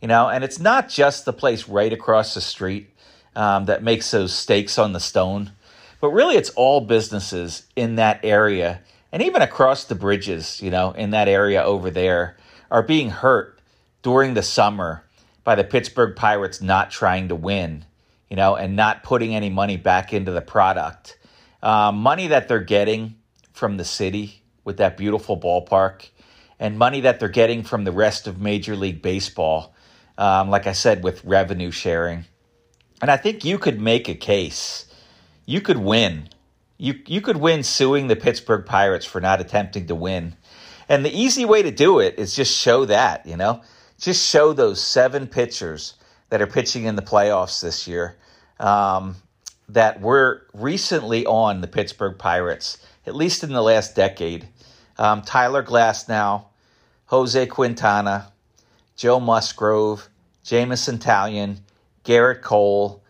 You 0.00 0.08
know, 0.08 0.28
and 0.28 0.42
it's 0.42 0.58
not 0.58 0.88
just 0.88 1.24
the 1.24 1.32
place 1.32 1.68
right 1.68 1.92
across 1.92 2.34
the 2.34 2.40
street 2.40 2.90
um, 3.36 3.66
that 3.66 3.82
makes 3.82 4.10
those 4.10 4.32
stakes 4.32 4.78
on 4.78 4.92
the 4.92 5.00
stone, 5.00 5.52
but 6.02 6.10
really 6.10 6.34
it's 6.34 6.50
all 6.50 6.80
businesses 6.80 7.66
in 7.76 7.94
that 7.94 8.20
area 8.24 8.82
and 9.12 9.22
even 9.22 9.42
across 9.42 9.84
the 9.84 9.94
bridges, 9.94 10.60
you 10.60 10.70
know, 10.70 10.90
in 10.92 11.10
that 11.10 11.28
area 11.28 11.62
over 11.62 11.90
there 11.90 12.36
are 12.70 12.82
being 12.82 13.10
hurt 13.10 13.60
during 14.02 14.34
the 14.34 14.42
summer 14.42 15.04
by 15.44 15.54
the 15.54 15.62
Pittsburgh 15.62 16.16
Pirates 16.16 16.60
not 16.60 16.90
trying 16.90 17.28
to 17.28 17.36
win, 17.36 17.84
you 18.28 18.36
know, 18.36 18.56
and 18.56 18.74
not 18.74 19.02
putting 19.02 19.34
any 19.34 19.48
money 19.48 19.76
back 19.76 20.12
into 20.12 20.32
the 20.32 20.40
product. 20.40 21.18
Uh, 21.62 21.92
money 21.92 22.26
that 22.26 22.48
they're 22.48 22.58
getting 22.58 23.16
from 23.52 23.76
the 23.76 23.84
city 23.84 24.42
with 24.64 24.78
that 24.78 24.96
beautiful 24.96 25.38
ballpark, 25.38 26.08
and 26.58 26.78
money 26.78 27.00
that 27.02 27.20
they're 27.20 27.28
getting 27.28 27.62
from 27.62 27.84
the 27.84 27.92
rest 27.92 28.26
of 28.26 28.40
Major 28.40 28.74
League 28.74 29.02
Baseball, 29.02 29.74
um, 30.18 30.48
like 30.48 30.66
I 30.66 30.72
said, 30.72 31.04
with 31.04 31.24
revenue 31.24 31.70
sharing. 31.70 32.24
And 33.00 33.10
I 33.10 33.16
think 33.16 33.44
you 33.44 33.58
could 33.58 33.80
make 33.80 34.08
a 34.08 34.14
case. 34.14 34.86
You 35.46 35.60
could 35.60 35.78
win. 35.78 36.28
You, 36.78 37.00
you 37.06 37.20
could 37.20 37.36
win 37.36 37.62
suing 37.62 38.08
the 38.08 38.16
Pittsburgh 38.16 38.66
Pirates 38.66 39.06
for 39.06 39.20
not 39.20 39.40
attempting 39.40 39.86
to 39.86 39.94
win. 39.94 40.36
And 40.88 41.04
the 41.04 41.16
easy 41.16 41.44
way 41.44 41.62
to 41.62 41.70
do 41.70 42.00
it 42.00 42.18
is 42.18 42.34
just 42.34 42.56
show 42.56 42.84
that, 42.86 43.26
you 43.26 43.36
know? 43.36 43.62
Just 43.98 44.28
show 44.28 44.52
those 44.52 44.82
seven 44.82 45.26
pitchers 45.26 45.94
that 46.28 46.42
are 46.42 46.46
pitching 46.46 46.84
in 46.84 46.96
the 46.96 47.02
playoffs 47.02 47.60
this 47.60 47.86
year. 47.86 48.16
Um, 48.58 49.16
that 49.68 50.00
were 50.00 50.46
recently 50.52 51.24
on 51.24 51.60
the 51.60 51.66
Pittsburgh 51.66 52.18
Pirates, 52.18 52.78
at 53.06 53.16
least 53.16 53.42
in 53.42 53.52
the 53.52 53.62
last 53.62 53.96
decade. 53.96 54.48
Um, 54.98 55.22
Tyler 55.22 55.62
Glasnow, 55.62 56.44
Jose 57.06 57.46
Quintana, 57.46 58.32
Joe 58.96 59.18
Musgrove, 59.18 60.08
Jameson 60.44 60.98
Taillon, 60.98 61.58
Gerrit 62.04 62.42
Cole. 62.42 63.01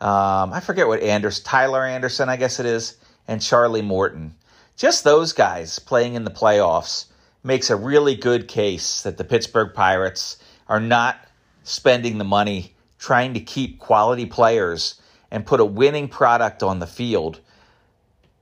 Um, 0.00 0.52
I 0.52 0.60
forget 0.60 0.86
what 0.86 1.02
Anders, 1.02 1.40
Tyler 1.40 1.84
Anderson, 1.84 2.28
I 2.28 2.36
guess 2.36 2.60
it 2.60 2.66
is, 2.66 2.96
and 3.26 3.42
Charlie 3.42 3.82
Morton. 3.82 4.34
Just 4.76 5.02
those 5.02 5.32
guys 5.32 5.78
playing 5.80 6.14
in 6.14 6.24
the 6.24 6.30
playoffs 6.30 7.06
makes 7.42 7.70
a 7.70 7.76
really 7.76 8.14
good 8.14 8.46
case 8.46 9.02
that 9.02 9.16
the 9.16 9.24
Pittsburgh 9.24 9.74
Pirates 9.74 10.36
are 10.68 10.80
not 10.80 11.18
spending 11.64 12.18
the 12.18 12.24
money 12.24 12.74
trying 12.98 13.34
to 13.34 13.40
keep 13.40 13.78
quality 13.78 14.26
players 14.26 15.00
and 15.30 15.44
put 15.44 15.60
a 15.60 15.64
winning 15.64 16.08
product 16.08 16.62
on 16.62 16.78
the 16.78 16.86
field. 16.86 17.40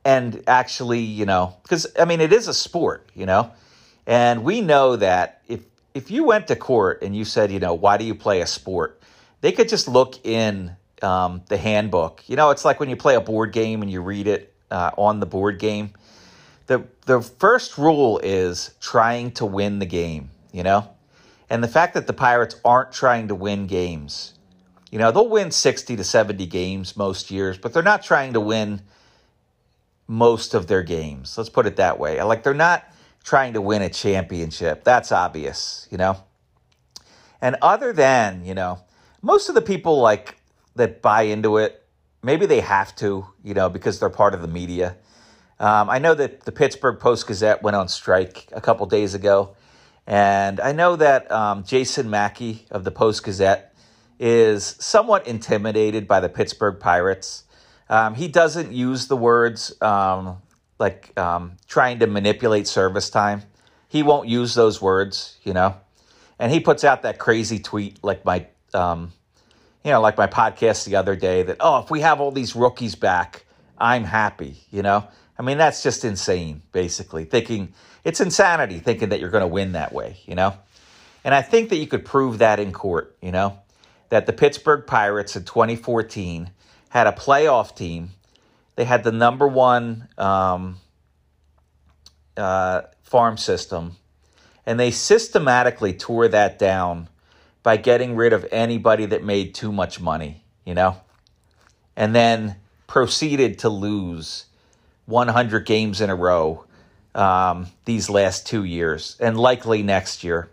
And 0.04 0.42
actually, 0.46 1.00
you 1.00 1.24
know, 1.24 1.56
because 1.62 1.86
I 1.98 2.04
mean, 2.04 2.20
it 2.20 2.32
is 2.32 2.48
a 2.48 2.54
sport, 2.54 3.08
you 3.14 3.26
know, 3.26 3.50
and 4.06 4.44
we 4.44 4.60
know 4.60 4.96
that 4.96 5.42
if 5.48 5.60
if 5.94 6.10
you 6.10 6.24
went 6.24 6.48
to 6.48 6.56
court 6.56 7.02
and 7.02 7.16
you 7.16 7.24
said, 7.24 7.50
you 7.50 7.58
know, 7.58 7.74
why 7.74 7.96
do 7.96 8.04
you 8.04 8.14
play 8.14 8.40
a 8.40 8.46
sport, 8.46 9.00
they 9.40 9.52
could 9.52 9.68
just 9.68 9.88
look 9.88 10.24
in 10.24 10.76
um, 11.02 11.42
the 11.48 11.56
handbook. 11.56 12.22
You 12.26 12.36
know, 12.36 12.50
it's 12.50 12.64
like 12.64 12.80
when 12.80 12.88
you 12.88 12.96
play 12.96 13.14
a 13.14 13.20
board 13.20 13.52
game 13.52 13.82
and 13.82 13.90
you 13.90 14.00
read 14.00 14.26
it 14.26 14.54
uh, 14.70 14.90
on 14.96 15.20
the 15.20 15.26
board 15.26 15.58
game. 15.58 15.90
The 16.66 16.84
the 17.04 17.20
first 17.20 17.78
rule 17.78 18.18
is 18.22 18.74
trying 18.80 19.32
to 19.32 19.46
win 19.46 19.78
the 19.78 19.86
game. 19.86 20.30
You 20.52 20.62
know, 20.62 20.90
and 21.50 21.62
the 21.62 21.68
fact 21.68 21.94
that 21.94 22.06
the 22.06 22.12
Pirates 22.12 22.56
aren't 22.64 22.92
trying 22.92 23.28
to 23.28 23.34
win 23.34 23.66
games. 23.66 24.34
You 24.90 24.98
know, 24.98 25.10
they'll 25.10 25.28
win 25.28 25.50
60 25.50 25.96
to 25.96 26.04
70 26.04 26.46
games 26.46 26.96
most 26.96 27.30
years, 27.30 27.58
but 27.58 27.72
they're 27.72 27.82
not 27.82 28.02
trying 28.02 28.32
to 28.34 28.40
win 28.40 28.82
most 30.06 30.54
of 30.54 30.68
their 30.68 30.82
games. 30.82 31.36
Let's 31.36 31.50
put 31.50 31.66
it 31.66 31.76
that 31.76 31.98
way. 31.98 32.22
Like 32.22 32.42
they're 32.42 32.54
not 32.54 32.84
trying 33.24 33.54
to 33.54 33.60
win 33.60 33.82
a 33.82 33.88
championship. 33.88 34.84
That's 34.84 35.10
obvious, 35.10 35.88
you 35.90 35.98
know. 35.98 36.22
And 37.40 37.56
other 37.60 37.92
than, 37.92 38.44
you 38.44 38.54
know, 38.54 38.80
most 39.20 39.48
of 39.48 39.54
the 39.54 39.62
people 39.62 40.00
like 40.00 40.36
that 40.76 41.02
buy 41.02 41.22
into 41.22 41.58
it, 41.58 41.82
maybe 42.22 42.46
they 42.46 42.60
have 42.60 42.94
to, 42.96 43.26
you 43.42 43.54
know, 43.54 43.68
because 43.68 43.98
they're 44.00 44.10
part 44.10 44.34
of 44.34 44.42
the 44.42 44.48
media. 44.48 44.96
Um, 45.58 45.88
I 45.88 45.98
know 45.98 46.14
that 46.14 46.42
the 46.42 46.52
Pittsburgh 46.52 47.00
Post 47.00 47.26
Gazette 47.26 47.62
went 47.62 47.76
on 47.76 47.88
strike 47.88 48.48
a 48.52 48.60
couple 48.60 48.86
days 48.86 49.14
ago. 49.14 49.56
And 50.06 50.60
I 50.60 50.72
know 50.72 50.96
that 50.96 51.30
um, 51.32 51.64
Jason 51.64 52.08
Mackey 52.10 52.66
of 52.70 52.84
the 52.84 52.90
Post 52.90 53.24
Gazette 53.24 53.74
is 54.20 54.76
somewhat 54.78 55.26
intimidated 55.26 56.06
by 56.06 56.20
the 56.20 56.28
Pittsburgh 56.28 56.78
Pirates. 56.78 57.44
Um, 57.88 58.14
he 58.14 58.28
doesn't 58.28 58.72
use 58.72 59.08
the 59.08 59.16
words 59.16 59.80
um, 59.82 60.42
like 60.78 61.18
um, 61.18 61.56
trying 61.66 61.98
to 62.00 62.06
manipulate 62.06 62.66
service 62.66 63.10
time. 63.10 63.42
He 63.88 64.02
won't 64.02 64.28
use 64.28 64.54
those 64.54 64.80
words, 64.80 65.38
you 65.42 65.52
know. 65.52 65.76
And 66.38 66.52
he 66.52 66.60
puts 66.60 66.84
out 66.84 67.02
that 67.02 67.18
crazy 67.18 67.58
tweet 67.58 68.02
like 68.04 68.24
my, 68.24 68.46
um, 68.74 69.12
you 69.86 69.92
know, 69.92 70.00
like 70.00 70.18
my 70.18 70.26
podcast 70.26 70.84
the 70.84 70.96
other 70.96 71.14
day 71.14 71.44
that 71.44 71.58
oh, 71.60 71.78
if 71.78 71.92
we 71.92 72.00
have 72.00 72.20
all 72.20 72.32
these 72.32 72.56
rookies 72.56 72.96
back, 72.96 73.44
I'm 73.78 74.02
happy. 74.02 74.56
You 74.72 74.82
know, 74.82 75.06
I 75.38 75.42
mean 75.42 75.58
that's 75.58 75.80
just 75.80 76.04
insane. 76.04 76.62
Basically, 76.72 77.24
thinking 77.24 77.72
it's 78.02 78.20
insanity 78.20 78.80
thinking 78.80 79.10
that 79.10 79.20
you're 79.20 79.30
going 79.30 79.42
to 79.42 79.46
win 79.46 79.72
that 79.72 79.92
way. 79.92 80.16
You 80.26 80.34
know, 80.34 80.58
and 81.22 81.32
I 81.32 81.40
think 81.40 81.68
that 81.68 81.76
you 81.76 81.86
could 81.86 82.04
prove 82.04 82.38
that 82.38 82.58
in 82.58 82.72
court. 82.72 83.16
You 83.22 83.30
know, 83.30 83.60
that 84.08 84.26
the 84.26 84.32
Pittsburgh 84.32 84.88
Pirates 84.88 85.36
in 85.36 85.44
2014 85.44 86.50
had 86.88 87.06
a 87.06 87.12
playoff 87.12 87.76
team. 87.76 88.10
They 88.74 88.84
had 88.84 89.04
the 89.04 89.12
number 89.12 89.46
one 89.46 90.08
um, 90.18 90.78
uh, 92.36 92.82
farm 93.04 93.36
system, 93.36 93.98
and 94.66 94.80
they 94.80 94.90
systematically 94.90 95.92
tore 95.92 96.26
that 96.26 96.58
down 96.58 97.08
by 97.66 97.76
getting 97.76 98.14
rid 98.14 98.32
of 98.32 98.46
anybody 98.52 99.06
that 99.06 99.24
made 99.24 99.52
too 99.52 99.72
much 99.72 99.98
money, 100.00 100.44
you 100.64 100.72
know, 100.72 100.96
and 101.96 102.14
then 102.14 102.54
proceeded 102.86 103.58
to 103.58 103.68
lose 103.68 104.44
100 105.06 105.66
games 105.66 106.00
in 106.00 106.08
a 106.08 106.14
row 106.14 106.64
um, 107.16 107.66
these 107.84 108.08
last 108.08 108.46
two 108.46 108.62
years, 108.62 109.16
and 109.18 109.36
likely 109.36 109.82
next 109.82 110.22
year, 110.22 110.48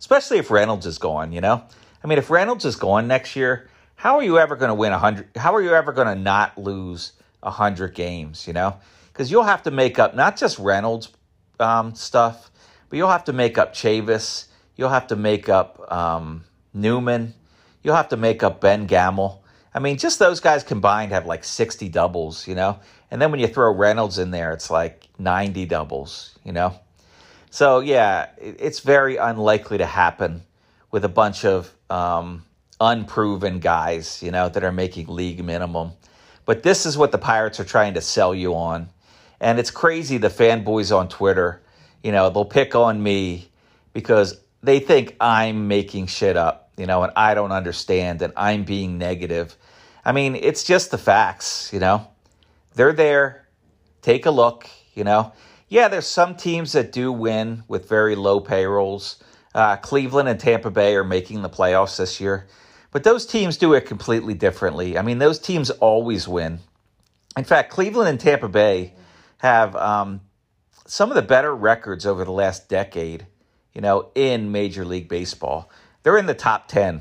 especially 0.00 0.38
if 0.38 0.50
Reynolds 0.50 0.84
is 0.84 0.98
gone, 0.98 1.30
you 1.32 1.40
know. 1.40 1.62
I 2.02 2.08
mean, 2.08 2.18
if 2.18 2.28
Reynolds 2.28 2.64
is 2.64 2.74
gone 2.74 3.06
next 3.06 3.36
year, 3.36 3.68
how 3.94 4.16
are 4.16 4.24
you 4.24 4.36
ever 4.36 4.56
going 4.56 4.70
to 4.70 4.74
win 4.74 4.90
hundred? 4.90 5.28
How 5.36 5.54
are 5.54 5.62
you 5.62 5.74
ever 5.74 5.92
going 5.92 6.08
to 6.08 6.20
not 6.20 6.58
lose 6.58 7.12
hundred 7.40 7.94
games? 7.94 8.48
You 8.48 8.52
know, 8.52 8.78
because 9.12 9.30
you'll 9.30 9.44
have 9.44 9.62
to 9.62 9.70
make 9.70 10.00
up 10.00 10.16
not 10.16 10.36
just 10.36 10.58
Reynolds 10.58 11.12
um, 11.60 11.94
stuff, 11.94 12.50
but 12.88 12.96
you'll 12.96 13.10
have 13.10 13.26
to 13.26 13.32
make 13.32 13.58
up 13.58 13.74
Chavis. 13.74 14.46
You'll 14.80 14.88
have 14.88 15.08
to 15.08 15.16
make 15.16 15.50
up 15.50 15.92
um, 15.92 16.42
Newman. 16.72 17.34
You'll 17.82 17.96
have 17.96 18.08
to 18.08 18.16
make 18.16 18.42
up 18.42 18.62
Ben 18.62 18.86
Gamel. 18.86 19.44
I 19.74 19.78
mean, 19.78 19.98
just 19.98 20.18
those 20.18 20.40
guys 20.40 20.64
combined 20.64 21.12
have 21.12 21.26
like 21.26 21.44
60 21.44 21.90
doubles, 21.90 22.48
you 22.48 22.54
know? 22.54 22.80
And 23.10 23.20
then 23.20 23.30
when 23.30 23.40
you 23.40 23.46
throw 23.46 23.74
Reynolds 23.74 24.18
in 24.18 24.30
there, 24.30 24.52
it's 24.52 24.70
like 24.70 25.06
90 25.18 25.66
doubles, 25.66 26.38
you 26.44 26.52
know? 26.52 26.80
So, 27.50 27.80
yeah, 27.80 28.28
it's 28.38 28.80
very 28.80 29.18
unlikely 29.18 29.76
to 29.76 29.84
happen 29.84 30.44
with 30.90 31.04
a 31.04 31.10
bunch 31.10 31.44
of 31.44 31.70
um, 31.90 32.46
unproven 32.80 33.58
guys, 33.58 34.22
you 34.22 34.30
know, 34.30 34.48
that 34.48 34.64
are 34.64 34.72
making 34.72 35.08
league 35.08 35.44
minimum. 35.44 35.92
But 36.46 36.62
this 36.62 36.86
is 36.86 36.96
what 36.96 37.12
the 37.12 37.18
Pirates 37.18 37.60
are 37.60 37.64
trying 37.64 37.92
to 37.94 38.00
sell 38.00 38.34
you 38.34 38.54
on. 38.54 38.88
And 39.40 39.58
it's 39.58 39.70
crazy 39.70 40.16
the 40.16 40.28
fanboys 40.28 40.90
on 40.96 41.10
Twitter, 41.10 41.60
you 42.02 42.12
know, 42.12 42.30
they'll 42.30 42.46
pick 42.46 42.74
on 42.74 43.02
me 43.02 43.50
because 43.92 44.40
they 44.62 44.80
think 44.80 45.16
I'm 45.20 45.68
making 45.68 46.06
shit 46.06 46.36
up, 46.36 46.70
you 46.76 46.86
know, 46.86 47.02
and 47.02 47.12
I 47.16 47.34
don't 47.34 47.52
understand 47.52 48.22
and 48.22 48.32
I'm 48.36 48.64
being 48.64 48.98
negative. 48.98 49.56
I 50.04 50.12
mean, 50.12 50.34
it's 50.34 50.64
just 50.64 50.90
the 50.90 50.98
facts, 50.98 51.70
you 51.72 51.80
know. 51.80 52.08
They're 52.74 52.92
there. 52.92 53.46
Take 54.02 54.26
a 54.26 54.30
look, 54.30 54.68
you 54.94 55.04
know. 55.04 55.32
Yeah, 55.68 55.88
there's 55.88 56.06
some 56.06 56.36
teams 56.36 56.72
that 56.72 56.92
do 56.92 57.12
win 57.12 57.64
with 57.68 57.88
very 57.88 58.16
low 58.16 58.40
payrolls. 58.40 59.22
Uh, 59.54 59.76
Cleveland 59.76 60.28
and 60.28 60.40
Tampa 60.40 60.70
Bay 60.70 60.94
are 60.96 61.04
making 61.04 61.42
the 61.42 61.50
playoffs 61.50 61.96
this 61.96 62.20
year. 62.20 62.46
But 62.92 63.04
those 63.04 63.24
teams 63.24 63.56
do 63.56 63.74
it 63.74 63.82
completely 63.82 64.34
differently. 64.34 64.98
I 64.98 65.02
mean, 65.02 65.18
those 65.18 65.38
teams 65.38 65.70
always 65.70 66.26
win. 66.26 66.60
In 67.36 67.44
fact, 67.44 67.70
Cleveland 67.70 68.08
and 68.08 68.18
Tampa 68.18 68.48
Bay 68.48 68.94
have 69.38 69.76
um, 69.76 70.22
some 70.86 71.10
of 71.10 71.14
the 71.14 71.22
better 71.22 71.54
records 71.54 72.04
over 72.04 72.24
the 72.24 72.32
last 72.32 72.68
decade, 72.68 73.26
you 73.80 73.82
know, 73.82 74.10
in 74.14 74.52
Major 74.52 74.84
League 74.84 75.08
Baseball. 75.08 75.70
They're 76.02 76.18
in 76.18 76.26
the 76.26 76.34
top 76.34 76.68
10 76.68 77.00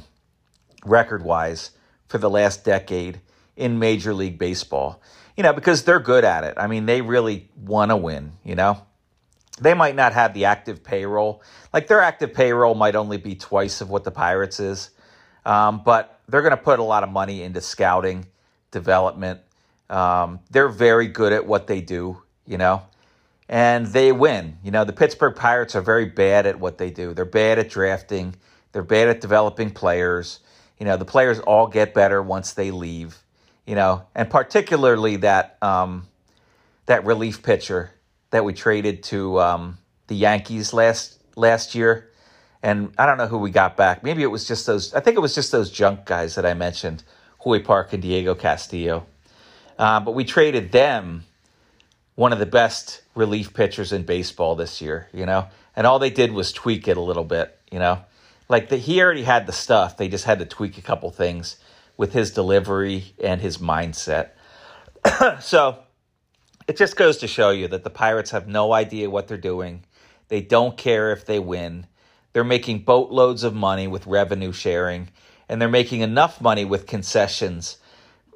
record 0.85 1.21
wise 1.23 1.71
for 2.07 2.19
the 2.19 2.29
last 2.29 2.63
decade 2.63 3.19
in 3.57 3.79
Major 3.79 4.13
League 4.13 4.39
Baseball, 4.39 5.01
you 5.35 5.43
know, 5.43 5.51
because 5.51 5.83
they're 5.83 5.99
good 5.99 6.23
at 6.23 6.45
it. 6.45 6.53
I 6.55 6.67
mean, 6.67 6.85
they 6.85 7.01
really 7.01 7.49
want 7.57 7.91
to 7.91 7.97
win, 7.97 8.31
you 8.45 8.55
know. 8.55 8.81
They 9.59 9.73
might 9.73 9.97
not 9.97 10.13
have 10.13 10.33
the 10.33 10.45
active 10.45 10.81
payroll. 10.81 11.43
Like 11.73 11.87
their 11.87 11.99
active 11.99 12.33
payroll 12.33 12.75
might 12.75 12.95
only 12.95 13.17
be 13.17 13.35
twice 13.35 13.81
of 13.81 13.89
what 13.89 14.05
the 14.05 14.11
Pirates 14.11 14.61
is 14.61 14.91
um, 15.45 15.81
but 15.83 16.21
they're 16.29 16.41
going 16.41 16.51
to 16.51 16.57
put 16.57 16.79
a 16.79 16.83
lot 16.83 17.03
of 17.03 17.09
money 17.09 17.43
into 17.43 17.59
scouting, 17.59 18.25
development. 18.71 19.41
Um, 19.89 20.39
they're 20.49 20.69
very 20.69 21.07
good 21.07 21.33
at 21.33 21.45
what 21.45 21.67
they 21.67 21.81
do, 21.81 22.21
you 22.45 22.57
know, 22.57 22.83
and 23.49 23.87
they 23.87 24.11
win. 24.11 24.59
You 24.63 24.69
know, 24.69 24.85
the 24.85 24.93
Pittsburgh 24.93 25.35
Pirates 25.35 25.75
are 25.75 25.81
very 25.81 26.05
bad 26.05 26.45
at 26.45 26.59
what 26.59 26.77
they 26.77 26.91
do. 26.91 27.13
They're 27.13 27.25
bad 27.25 27.57
at 27.57 27.69
drafting, 27.69 28.35
they're 28.71 28.83
bad 28.83 29.09
at 29.09 29.19
developing 29.19 29.71
players. 29.71 30.39
You 30.79 30.85
know, 30.85 30.95
the 30.95 31.05
players 31.05 31.39
all 31.39 31.67
get 31.67 31.93
better 31.93 32.21
once 32.21 32.53
they 32.53 32.71
leave, 32.71 33.17
you 33.65 33.75
know, 33.75 34.03
and 34.15 34.29
particularly 34.29 35.17
that, 35.17 35.57
um, 35.61 36.07
that 36.85 37.03
relief 37.05 37.43
pitcher 37.43 37.91
that 38.29 38.45
we 38.45 38.53
traded 38.53 39.03
to 39.03 39.41
um, 39.41 39.77
the 40.07 40.15
Yankees 40.15 40.71
last 40.71 41.19
last 41.35 41.75
year. 41.75 42.11
And 42.61 42.93
I 42.97 43.05
don't 43.05 43.17
know 43.17 43.27
who 43.27 43.37
we 43.37 43.51
got 43.51 43.75
back. 43.75 44.03
Maybe 44.03 44.21
it 44.21 44.27
was 44.27 44.45
just 44.47 44.65
those, 44.65 44.93
I 44.93 44.99
think 44.99 45.17
it 45.17 45.21
was 45.21 45.33
just 45.33 45.51
those 45.51 45.71
junk 45.71 46.05
guys 46.05 46.35
that 46.35 46.45
I 46.45 46.53
mentioned, 46.53 47.03
Hoy 47.39 47.59
Park 47.59 47.93
and 47.93 48.01
Diego 48.01 48.35
Castillo. 48.35 49.07
Uh, 49.77 49.99
but 50.01 50.13
we 50.13 50.25
traded 50.25 50.71
them 50.71 51.23
one 52.19 52.33
of 52.33 52.39
the 52.39 52.45
best 52.45 53.01
relief 53.15 53.53
pitchers 53.53 53.93
in 53.93 54.03
baseball 54.03 54.53
this 54.53 54.81
year, 54.81 55.07
you 55.13 55.25
know? 55.25 55.47
And 55.73 55.87
all 55.87 55.99
they 55.99 56.09
did 56.09 56.33
was 56.33 56.51
tweak 56.51 56.85
it 56.89 56.97
a 56.97 57.01
little 57.01 57.23
bit, 57.23 57.57
you 57.71 57.79
know? 57.79 58.03
Like 58.49 58.67
the, 58.67 58.75
he 58.75 59.01
already 59.01 59.23
had 59.23 59.47
the 59.47 59.53
stuff. 59.53 59.95
They 59.95 60.09
just 60.09 60.25
had 60.25 60.39
to 60.39 60.45
tweak 60.45 60.77
a 60.77 60.81
couple 60.81 61.09
things 61.11 61.55
with 61.95 62.11
his 62.11 62.31
delivery 62.31 63.13
and 63.23 63.39
his 63.39 63.59
mindset. 63.59 64.31
so 65.39 65.79
it 66.67 66.75
just 66.75 66.97
goes 66.97 67.15
to 67.19 67.27
show 67.27 67.51
you 67.51 67.69
that 67.69 67.85
the 67.85 67.89
Pirates 67.89 68.31
have 68.31 68.49
no 68.49 68.73
idea 68.73 69.09
what 69.09 69.29
they're 69.29 69.37
doing. 69.37 69.85
They 70.27 70.41
don't 70.41 70.75
care 70.75 71.13
if 71.13 71.25
they 71.25 71.39
win. 71.39 71.87
They're 72.33 72.43
making 72.43 72.79
boatloads 72.79 73.45
of 73.45 73.55
money 73.55 73.87
with 73.87 74.05
revenue 74.05 74.51
sharing, 74.51 75.07
and 75.47 75.61
they're 75.61 75.69
making 75.69 76.01
enough 76.01 76.41
money 76.41 76.65
with 76.65 76.85
concessions 76.85 77.77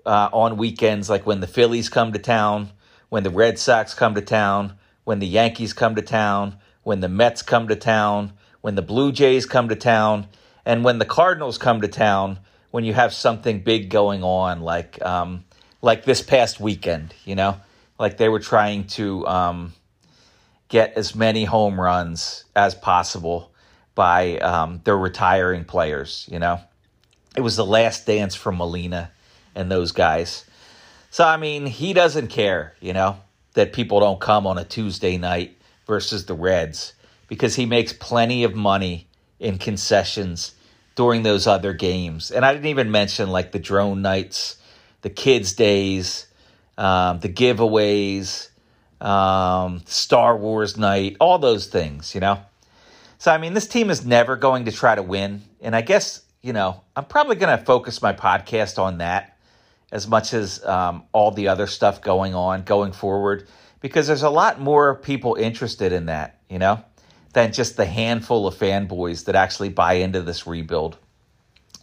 uh, 0.05 0.29
on 0.31 0.55
weekends, 0.55 1.09
like 1.09 1.25
when 1.25 1.41
the 1.41 1.47
Phillies 1.47 1.89
come 1.89 2.13
to 2.13 2.19
town, 2.19 2.69
when 3.13 3.21
the 3.21 3.29
Red 3.29 3.59
Sox 3.59 3.93
come 3.93 4.15
to 4.15 4.21
town, 4.21 4.73
when 5.03 5.19
the 5.19 5.27
Yankees 5.27 5.71
come 5.71 5.93
to 5.93 6.01
town, 6.01 6.57
when 6.81 6.99
the 6.99 7.07
Mets 7.07 7.43
come 7.43 7.67
to 7.67 7.75
town, 7.75 8.33
when 8.61 8.73
the 8.73 8.81
Blue 8.81 9.11
Jays 9.11 9.45
come 9.45 9.69
to 9.69 9.75
town, 9.75 10.25
and 10.65 10.83
when 10.83 10.97
the 10.97 11.05
Cardinals 11.05 11.59
come 11.59 11.81
to 11.81 11.87
town, 11.87 12.39
when 12.71 12.83
you 12.83 12.95
have 12.95 13.13
something 13.13 13.59
big 13.59 13.91
going 13.91 14.23
on, 14.23 14.61
like 14.61 14.99
um, 15.05 15.45
like 15.83 16.05
this 16.05 16.23
past 16.23 16.59
weekend, 16.59 17.13
you 17.23 17.35
know, 17.35 17.57
like 17.99 18.17
they 18.17 18.29
were 18.29 18.39
trying 18.39 18.87
to 18.87 19.27
um, 19.27 19.73
get 20.67 20.93
as 20.95 21.13
many 21.13 21.45
home 21.45 21.79
runs 21.79 22.45
as 22.55 22.73
possible 22.73 23.51
by 23.93 24.39
um, 24.39 24.81
their 24.85 24.97
retiring 24.97 25.65
players. 25.65 26.27
You 26.31 26.39
know, 26.39 26.61
it 27.37 27.41
was 27.41 27.57
the 27.57 27.65
last 27.65 28.07
dance 28.07 28.33
for 28.33 28.51
Molina 28.51 29.11
and 29.53 29.69
those 29.69 29.91
guys. 29.91 30.45
So 31.13 31.23
I 31.23 31.37
mean, 31.37 31.67
he 31.67 31.93
doesn't 31.93 32.29
care, 32.29 32.73
you 32.79 32.91
know, 32.91 33.19
that 33.53 33.71
people 33.71 33.99
don't 33.99 34.19
come 34.19 34.47
on 34.47 34.57
a 34.57 34.63
Tuesday 34.63 35.19
night 35.19 35.55
versus 35.85 36.25
the 36.25 36.33
Reds 36.33 36.93
because 37.27 37.53
he 37.53 37.67
makes 37.67 37.93
plenty 37.93 38.43
of 38.43 38.55
money 38.55 39.07
in 39.39 39.59
concessions 39.59 40.55
during 40.95 41.21
those 41.21 41.45
other 41.45 41.71
games. 41.71 42.31
And 42.31 42.43
I 42.43 42.51
didn't 42.51 42.65
even 42.65 42.89
mention 42.89 43.29
like 43.29 43.51
the 43.51 43.59
drone 43.59 44.01
nights, 44.01 44.57
the 45.03 45.11
kids' 45.11 45.53
days, 45.53 46.25
um, 46.79 47.19
the 47.19 47.29
giveaways, 47.29 48.49
um, 48.99 49.83
Star 49.85 50.35
Wars 50.35 50.79
night, 50.79 51.17
all 51.19 51.37
those 51.37 51.67
things, 51.67 52.15
you 52.15 52.21
know. 52.21 52.39
So 53.19 53.31
I 53.31 53.37
mean, 53.37 53.53
this 53.53 53.67
team 53.67 53.91
is 53.91 54.03
never 54.03 54.35
going 54.35 54.65
to 54.65 54.71
try 54.71 54.95
to 54.95 55.03
win, 55.03 55.43
and 55.61 55.75
I 55.75 55.81
guess 55.81 56.23
you 56.41 56.53
know 56.53 56.81
I'm 56.95 57.05
probably 57.05 57.35
going 57.35 57.55
to 57.55 57.63
focus 57.63 58.01
my 58.01 58.13
podcast 58.13 58.79
on 58.79 58.97
that 58.97 59.32
as 59.93 60.07
much 60.07 60.33
as 60.33 60.65
um, 60.65 61.03
all 61.13 61.29
the 61.29 61.47
other 61.47 61.67
stuff 61.67 62.01
going 62.01 62.33
on 62.33 62.63
going 62.63 62.91
forward 62.91 63.47
because 63.79 64.07
there's 64.07 64.23
a 64.23 64.29
lot 64.29 64.59
more 64.59 64.95
people 64.95 65.35
interested 65.35 65.93
in 65.93 66.07
that, 66.07 66.39
you 66.49 66.57
know, 66.57 66.83
than 67.33 67.53
just 67.53 67.77
the 67.77 67.85
handful 67.85 68.47
of 68.47 68.55
fanboys 68.55 69.25
that 69.25 69.35
actually 69.35 69.69
buy 69.69 69.93
into 69.93 70.21
this 70.21 70.47
rebuild. 70.47 70.97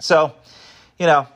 So, 0.00 0.34
you 0.98 1.06
know, 1.06 1.28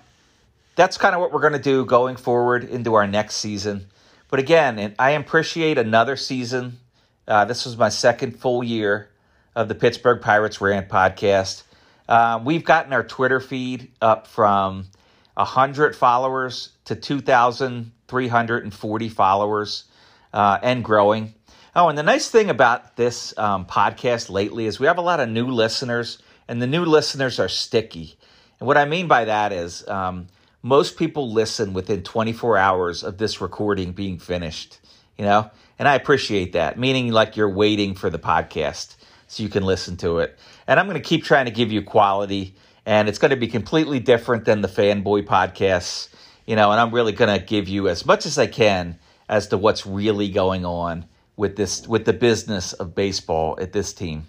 that's 0.74 0.98
kind 0.98 1.14
of 1.14 1.20
what 1.20 1.32
we're 1.32 1.42
going 1.42 1.52
to 1.52 1.60
do 1.60 1.84
going 1.84 2.16
forward 2.16 2.64
into 2.64 2.94
our 2.94 3.06
next 3.06 3.36
season. 3.36 3.86
But 4.28 4.40
again, 4.40 4.96
I 4.98 5.10
appreciate 5.10 5.78
another 5.78 6.16
season. 6.16 6.80
Uh, 7.28 7.44
this 7.44 7.66
was 7.66 7.76
my 7.76 7.88
second 7.88 8.40
full 8.40 8.64
year 8.64 9.10
of 9.54 9.68
the 9.68 9.76
Pittsburgh 9.76 10.20
Pirates 10.20 10.60
Rant 10.60 10.88
podcast. 10.88 11.62
Uh, 12.08 12.40
we've 12.42 12.64
gotten 12.64 12.92
our 12.92 13.04
Twitter 13.04 13.38
feed 13.38 13.92
up 14.00 14.26
from 14.26 14.86
100 15.34 15.96
followers 15.96 16.70
to 16.84 16.94
2,340 16.94 19.08
followers 19.08 19.84
uh, 20.32 20.58
and 20.62 20.84
growing. 20.84 21.34
Oh, 21.76 21.88
and 21.88 21.98
the 21.98 22.04
nice 22.04 22.28
thing 22.28 22.50
about 22.50 22.96
this 22.96 23.36
um, 23.36 23.66
podcast 23.66 24.30
lately 24.30 24.66
is 24.66 24.78
we 24.78 24.86
have 24.86 24.98
a 24.98 25.02
lot 25.02 25.20
of 25.20 25.28
new 25.28 25.48
listeners, 25.48 26.18
and 26.46 26.62
the 26.62 26.68
new 26.68 26.84
listeners 26.84 27.40
are 27.40 27.48
sticky. 27.48 28.16
And 28.60 28.68
what 28.68 28.76
I 28.76 28.84
mean 28.84 29.08
by 29.08 29.24
that 29.24 29.52
is 29.52 29.86
um, 29.88 30.28
most 30.62 30.96
people 30.96 31.32
listen 31.32 31.72
within 31.72 32.02
24 32.02 32.56
hours 32.56 33.02
of 33.02 33.18
this 33.18 33.40
recording 33.40 33.92
being 33.92 34.18
finished, 34.18 34.78
you 35.18 35.24
know? 35.24 35.50
And 35.78 35.88
I 35.88 35.96
appreciate 35.96 36.52
that, 36.52 36.78
meaning 36.78 37.10
like 37.10 37.36
you're 37.36 37.50
waiting 37.50 37.94
for 37.94 38.08
the 38.08 38.18
podcast 38.18 38.94
so 39.26 39.42
you 39.42 39.48
can 39.48 39.64
listen 39.64 39.96
to 39.98 40.20
it. 40.20 40.38
And 40.68 40.78
I'm 40.78 40.86
going 40.86 41.00
to 41.00 41.06
keep 41.06 41.24
trying 41.24 41.46
to 41.46 41.50
give 41.50 41.72
you 41.72 41.82
quality 41.82 42.54
and 42.86 43.08
it's 43.08 43.18
going 43.18 43.30
to 43.30 43.36
be 43.36 43.48
completely 43.48 44.00
different 44.00 44.44
than 44.44 44.60
the 44.60 44.68
fanboy 44.68 45.24
podcasts 45.24 46.08
you 46.46 46.56
know 46.56 46.70
and 46.70 46.80
i'm 46.80 46.92
really 46.92 47.12
going 47.12 47.38
to 47.38 47.44
give 47.44 47.68
you 47.68 47.88
as 47.88 48.04
much 48.06 48.26
as 48.26 48.38
i 48.38 48.46
can 48.46 48.98
as 49.28 49.48
to 49.48 49.58
what's 49.58 49.86
really 49.86 50.28
going 50.28 50.64
on 50.64 51.04
with 51.36 51.56
this 51.56 51.86
with 51.88 52.04
the 52.04 52.12
business 52.12 52.72
of 52.74 52.94
baseball 52.94 53.58
at 53.60 53.72
this 53.72 53.92
team. 53.92 54.26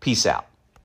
Peace 0.00 0.26
out 0.26 0.46